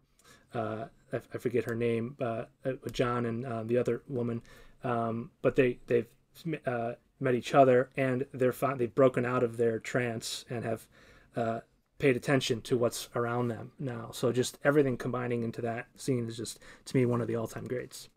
[0.54, 2.44] uh, I, I forget her name, uh,
[2.90, 4.42] John and the other woman,
[4.82, 6.06] um, but they they've
[6.66, 10.86] uh, met each other and they're fi- they've broken out of their trance and have
[11.36, 11.60] uh,
[11.98, 14.10] paid attention to what's around them now.
[14.12, 17.48] So just everything combining into that scene is just to me one of the all
[17.48, 18.08] time greats.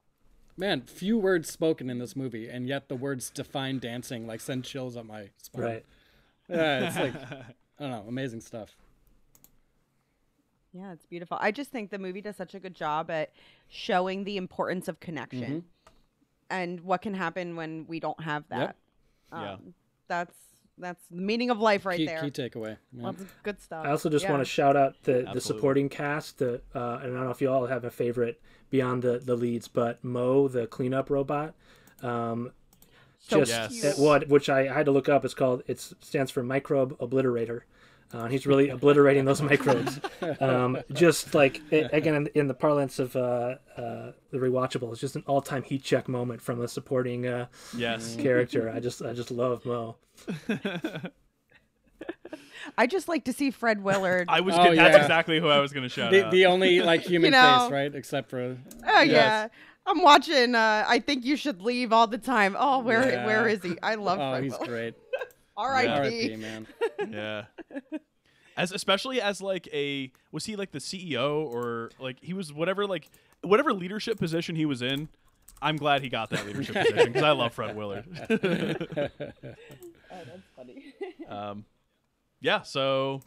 [0.58, 4.64] man few words spoken in this movie and yet the words define dancing like send
[4.64, 5.86] chills up my spine Right.
[6.50, 7.44] yeah it's like I
[7.80, 8.76] don't know amazing stuff
[10.74, 11.38] Yeah, it's beautiful.
[11.42, 13.32] I just think the movie does such a good job at
[13.68, 15.94] showing the importance of connection Mm-hmm.
[16.50, 18.60] and what can happen when we don't have that.
[18.60, 18.72] Yeah.
[19.32, 19.74] Um,
[20.08, 20.36] That's
[20.78, 22.22] that's the meaning of life right key, there.
[22.22, 23.04] key takeaway yeah.
[23.06, 23.86] Lots of good stuff.
[23.86, 24.32] I also just Yeah.
[24.32, 26.40] want to shout out the, the supporting cast.
[26.40, 29.36] The uh, and I don't know if you all have a favorite beyond the, the
[29.36, 31.54] leads, but Mo, the cleanup robot,
[32.02, 32.52] um,
[33.20, 33.84] So just Yes.
[33.84, 35.24] it- what which I, I had to look up.
[35.24, 37.62] It's called it stands for microbe obliterator.
[38.14, 40.00] Uh, he's really obliterating those microbes.
[40.40, 45.00] Um, just like it, again in, in the parlance of uh, uh, the rewatchable, it's
[45.02, 48.16] just an all time heat check moment from a supporting uh, Yes.
[48.18, 48.70] character.
[48.70, 49.96] I just I just love Mo.
[52.78, 54.28] I just like to see Fred Willard.
[54.30, 54.56] I was.
[54.56, 54.78] Oh, good.
[54.78, 55.02] That's yeah.
[55.02, 56.32] exactly who I was going to shout The, out.
[56.32, 57.60] the only like human know.
[57.64, 57.94] face, right?
[57.96, 58.58] Except for
[58.88, 59.08] oh Yes.
[59.12, 59.48] yeah.
[59.86, 60.54] I'm watching.
[60.56, 62.56] Uh, I think you should leave all the time.
[62.58, 63.26] Oh, where Yeah.
[63.26, 63.78] where is he?
[63.82, 64.28] I love Fred.
[64.28, 64.68] oh, Fred he's Willard.
[64.70, 64.96] great.
[65.58, 65.88] R.I.P.
[65.90, 66.36] R.I.P.
[66.38, 66.68] Man.
[67.10, 67.44] yeah.
[68.58, 72.86] As especially as like a was he like the CEO or like he was whatever
[72.86, 73.10] like
[73.42, 75.10] whatever leadership position he was in.
[75.62, 78.06] I'm glad he got that leadership position because I love Fred Willard.
[80.14, 80.94] Oh, that's funny.
[81.30, 81.64] um,
[82.42, 83.22] yeah, so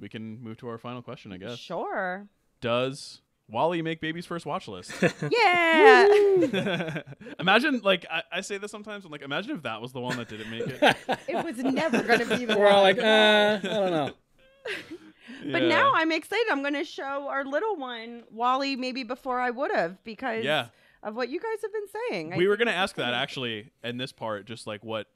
[0.00, 1.58] we can move to our final question, I guess.
[1.58, 2.26] Sure.
[2.62, 3.20] Does
[3.50, 4.92] WALL-E make baby's first watch list?
[5.30, 7.02] Yeah.
[7.40, 9.04] imagine, like I, I say this sometimes.
[9.04, 10.96] I'm like, imagine if that was the one that didn't make it.
[11.28, 14.10] it was never gonna be the We're all like, uh, I don't know.
[15.52, 15.68] But Yeah.
[15.68, 16.46] now I'm excited.
[16.50, 20.66] I'm going to show our little one WALL-E maybe before I would have because Yeah.
[21.02, 22.32] of what you guys have been saying.
[22.34, 25.06] I we were gonna ask that actually in this part, just like what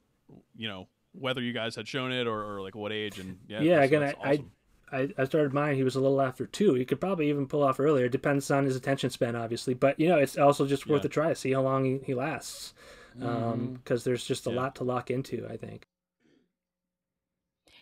[0.55, 3.61] you know, whether you guys had shown it or, or like what age and yeah.
[3.61, 4.51] Yeah, that's- again, that's I, awesome.
[4.95, 5.75] I, I started mine.
[5.75, 6.73] He was a little after two.
[6.75, 8.07] He could probably even pull off earlier.
[8.09, 9.73] Depends on his attention span, obviously.
[9.73, 11.07] But you know, it's also just worth Yeah.
[11.07, 11.29] a try.
[11.29, 12.73] To see how long he, he lasts,
[13.21, 13.73] um, mm-hmm.
[13.73, 14.55] because there's just a Yeah.
[14.61, 15.47] lot to lock into.
[15.49, 15.85] I think.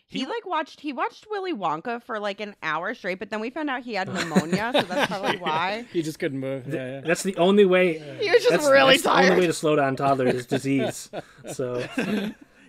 [0.05, 3.39] He, He- like watched he watched Willy Wonka for like an hour straight, but then
[3.39, 5.85] we found out he had pneumonia, so that's probably why.
[5.91, 6.67] He just couldn't move.
[6.71, 7.01] Yeah, yeah.
[7.01, 7.97] That's the only way.
[8.19, 11.09] He was just that's, really that's the only way to slow down toddlers is disease.
[11.51, 11.85] So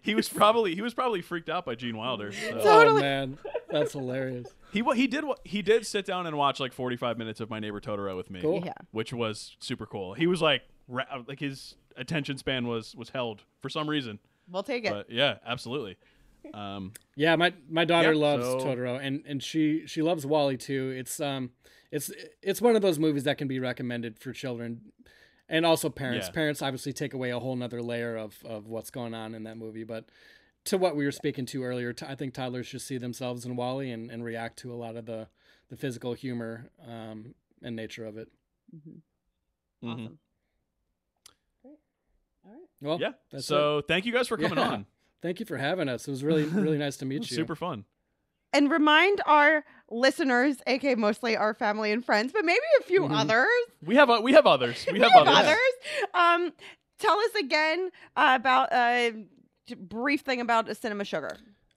[0.05, 2.31] he was probably he was probably freaked out by Gene Wilder.
[2.33, 2.61] so.
[2.65, 3.39] Oh man,
[3.71, 4.47] that's hilarious.
[4.73, 7.59] He he did wa- he did sit down and watch like 45 minutes of My
[7.59, 8.63] Neighbor Totoro with me, Cool.
[8.65, 8.73] Yeah.
[8.93, 10.15] which was super cool.
[10.15, 14.19] He was like ra- like his attention span was was held for some reason.
[14.51, 14.91] We'll take it.
[14.93, 15.97] But yeah, absolutely.
[16.53, 20.59] Um, Yeah, my my daughter Yeah, loves so- Totoro, and and she she loves WALL-E
[20.59, 20.91] too.
[20.97, 21.51] It's um,
[21.91, 22.11] it's
[22.43, 24.93] it's one of those movies that can be recommended for children,
[25.49, 26.27] and also parents.
[26.29, 26.33] Yeah.
[26.33, 29.57] Parents obviously take away a whole nother layer of of what's going on in that
[29.57, 29.85] movie.
[29.85, 30.07] But
[30.67, 33.57] to what we were speaking to earlier, t- I think toddlers should see themselves in
[33.57, 35.29] WALL-E and and react to a lot of the
[35.69, 38.29] the physical humor um and nature of it.
[38.75, 39.89] Mm-hmm.
[39.89, 40.19] Awesome.
[41.63, 41.79] Great.
[42.45, 42.61] All right.
[42.81, 43.13] Well, Yeah.
[43.31, 44.69] that's so thank you guys for coming Yeah.
[44.71, 44.87] on.
[45.23, 46.07] Thank you for having us.
[46.07, 47.37] It was really really nice to meet you.
[47.37, 47.87] super fun.
[48.55, 53.21] And remind our listeners, aka mostly our family and friends, but maybe a few Mhm.
[53.21, 53.49] others.
[53.83, 54.87] We have o- we have others.
[54.91, 55.37] We have have others.
[55.49, 56.09] others.
[56.15, 56.53] Um,
[56.99, 59.13] tell us again uh, about a
[59.77, 61.37] brief thing about Cinema Sugar.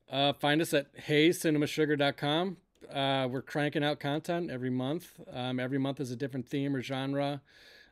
[0.09, 2.57] Uh, find us at heycinemasugar.com.
[2.93, 5.19] Uh, we're cranking out content every month.
[5.32, 7.41] Um, every month is a different theme or genre.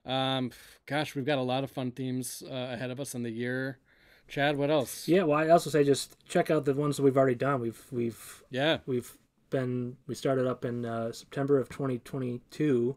[0.05, 0.51] Um,
[0.85, 3.79] gosh, we've got a lot of fun themes uh, ahead of us in the year.
[4.27, 5.07] Chad, what else?
[5.07, 5.23] yeah.
[5.23, 7.61] Well, I also say just check out the ones that we've already done.
[7.61, 8.79] We've we've Yeah.
[8.85, 9.17] we've
[9.49, 12.95] been we started up in uh, September of 2022,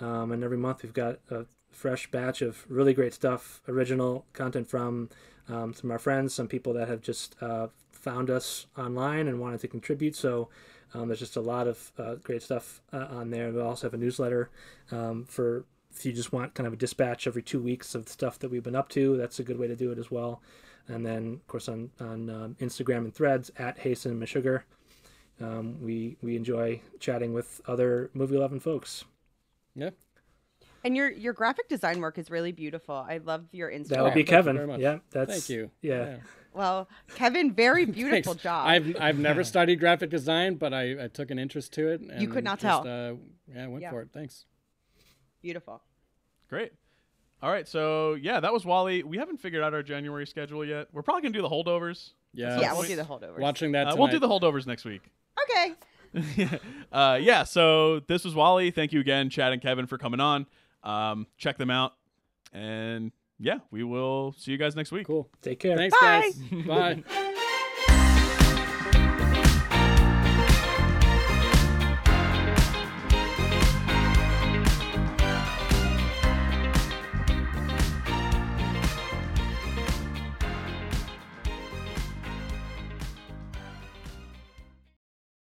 [0.00, 4.68] um, and every month we've got a fresh batch of really great stuff, original content
[4.68, 5.08] from
[5.48, 9.40] um, some of our friends, some people that have just uh, found us online and
[9.40, 10.14] wanted to contribute.
[10.14, 10.48] So
[10.94, 13.50] um, there's just a lot of uh, great stuff uh, on there.
[13.50, 14.50] We also have a newsletter
[14.90, 15.64] um, for
[15.94, 18.50] if you just want kind of a dispatch every two weeks of the stuff that
[18.50, 19.16] we've been up to.
[19.16, 20.42] That's a good way to do it as well.
[20.88, 24.26] And then, of course, on on um, Instagram and Threads at Hey Cinema
[25.40, 29.04] Um, we we enjoy chatting with other movie loving folks.
[29.74, 29.90] Yeah.
[30.84, 32.94] And your your graphic design work is really beautiful.
[32.94, 33.88] I love your Instagram.
[33.88, 34.56] That would be Kevin.
[34.56, 34.80] very.
[34.80, 35.70] Yeah, that's Thank you.
[35.82, 36.18] Yeah,
[36.54, 38.68] well, Kevin, very beautiful job.
[38.68, 42.00] I've I've never studied graphic design, but I, I took an interest to it.
[42.02, 43.10] And You could not just, tell.
[43.10, 43.14] Uh,
[43.52, 43.90] yeah, I went Yeah.
[43.90, 44.10] for it.
[44.12, 44.44] Thanks.
[45.42, 45.82] beautiful.
[46.48, 46.72] Great.
[47.42, 49.02] All right, so yeah, that was WALL-E.
[49.02, 50.88] We haven't figured out our January schedule yet.
[50.92, 52.12] We're probably gonna do the holdovers.
[52.32, 52.60] Yeah.
[52.60, 53.38] yeah, we'll do the holdovers.
[53.38, 53.88] Watching that.
[53.88, 55.02] Uh, we'll do the holdovers next week.
[56.16, 56.48] Okay.
[56.92, 58.70] uh, yeah, so this was WALL-E.
[58.70, 60.46] Thank you again, Chad and Kevin, for coming on.
[60.82, 61.92] Um, check them out,
[62.54, 65.06] and yeah, we will see you guys next week.
[65.06, 65.28] Cool.
[65.42, 65.76] take care.
[65.76, 66.30] Thanks, Bye.
[66.50, 67.04] guys.
[67.04, 67.32] Bye.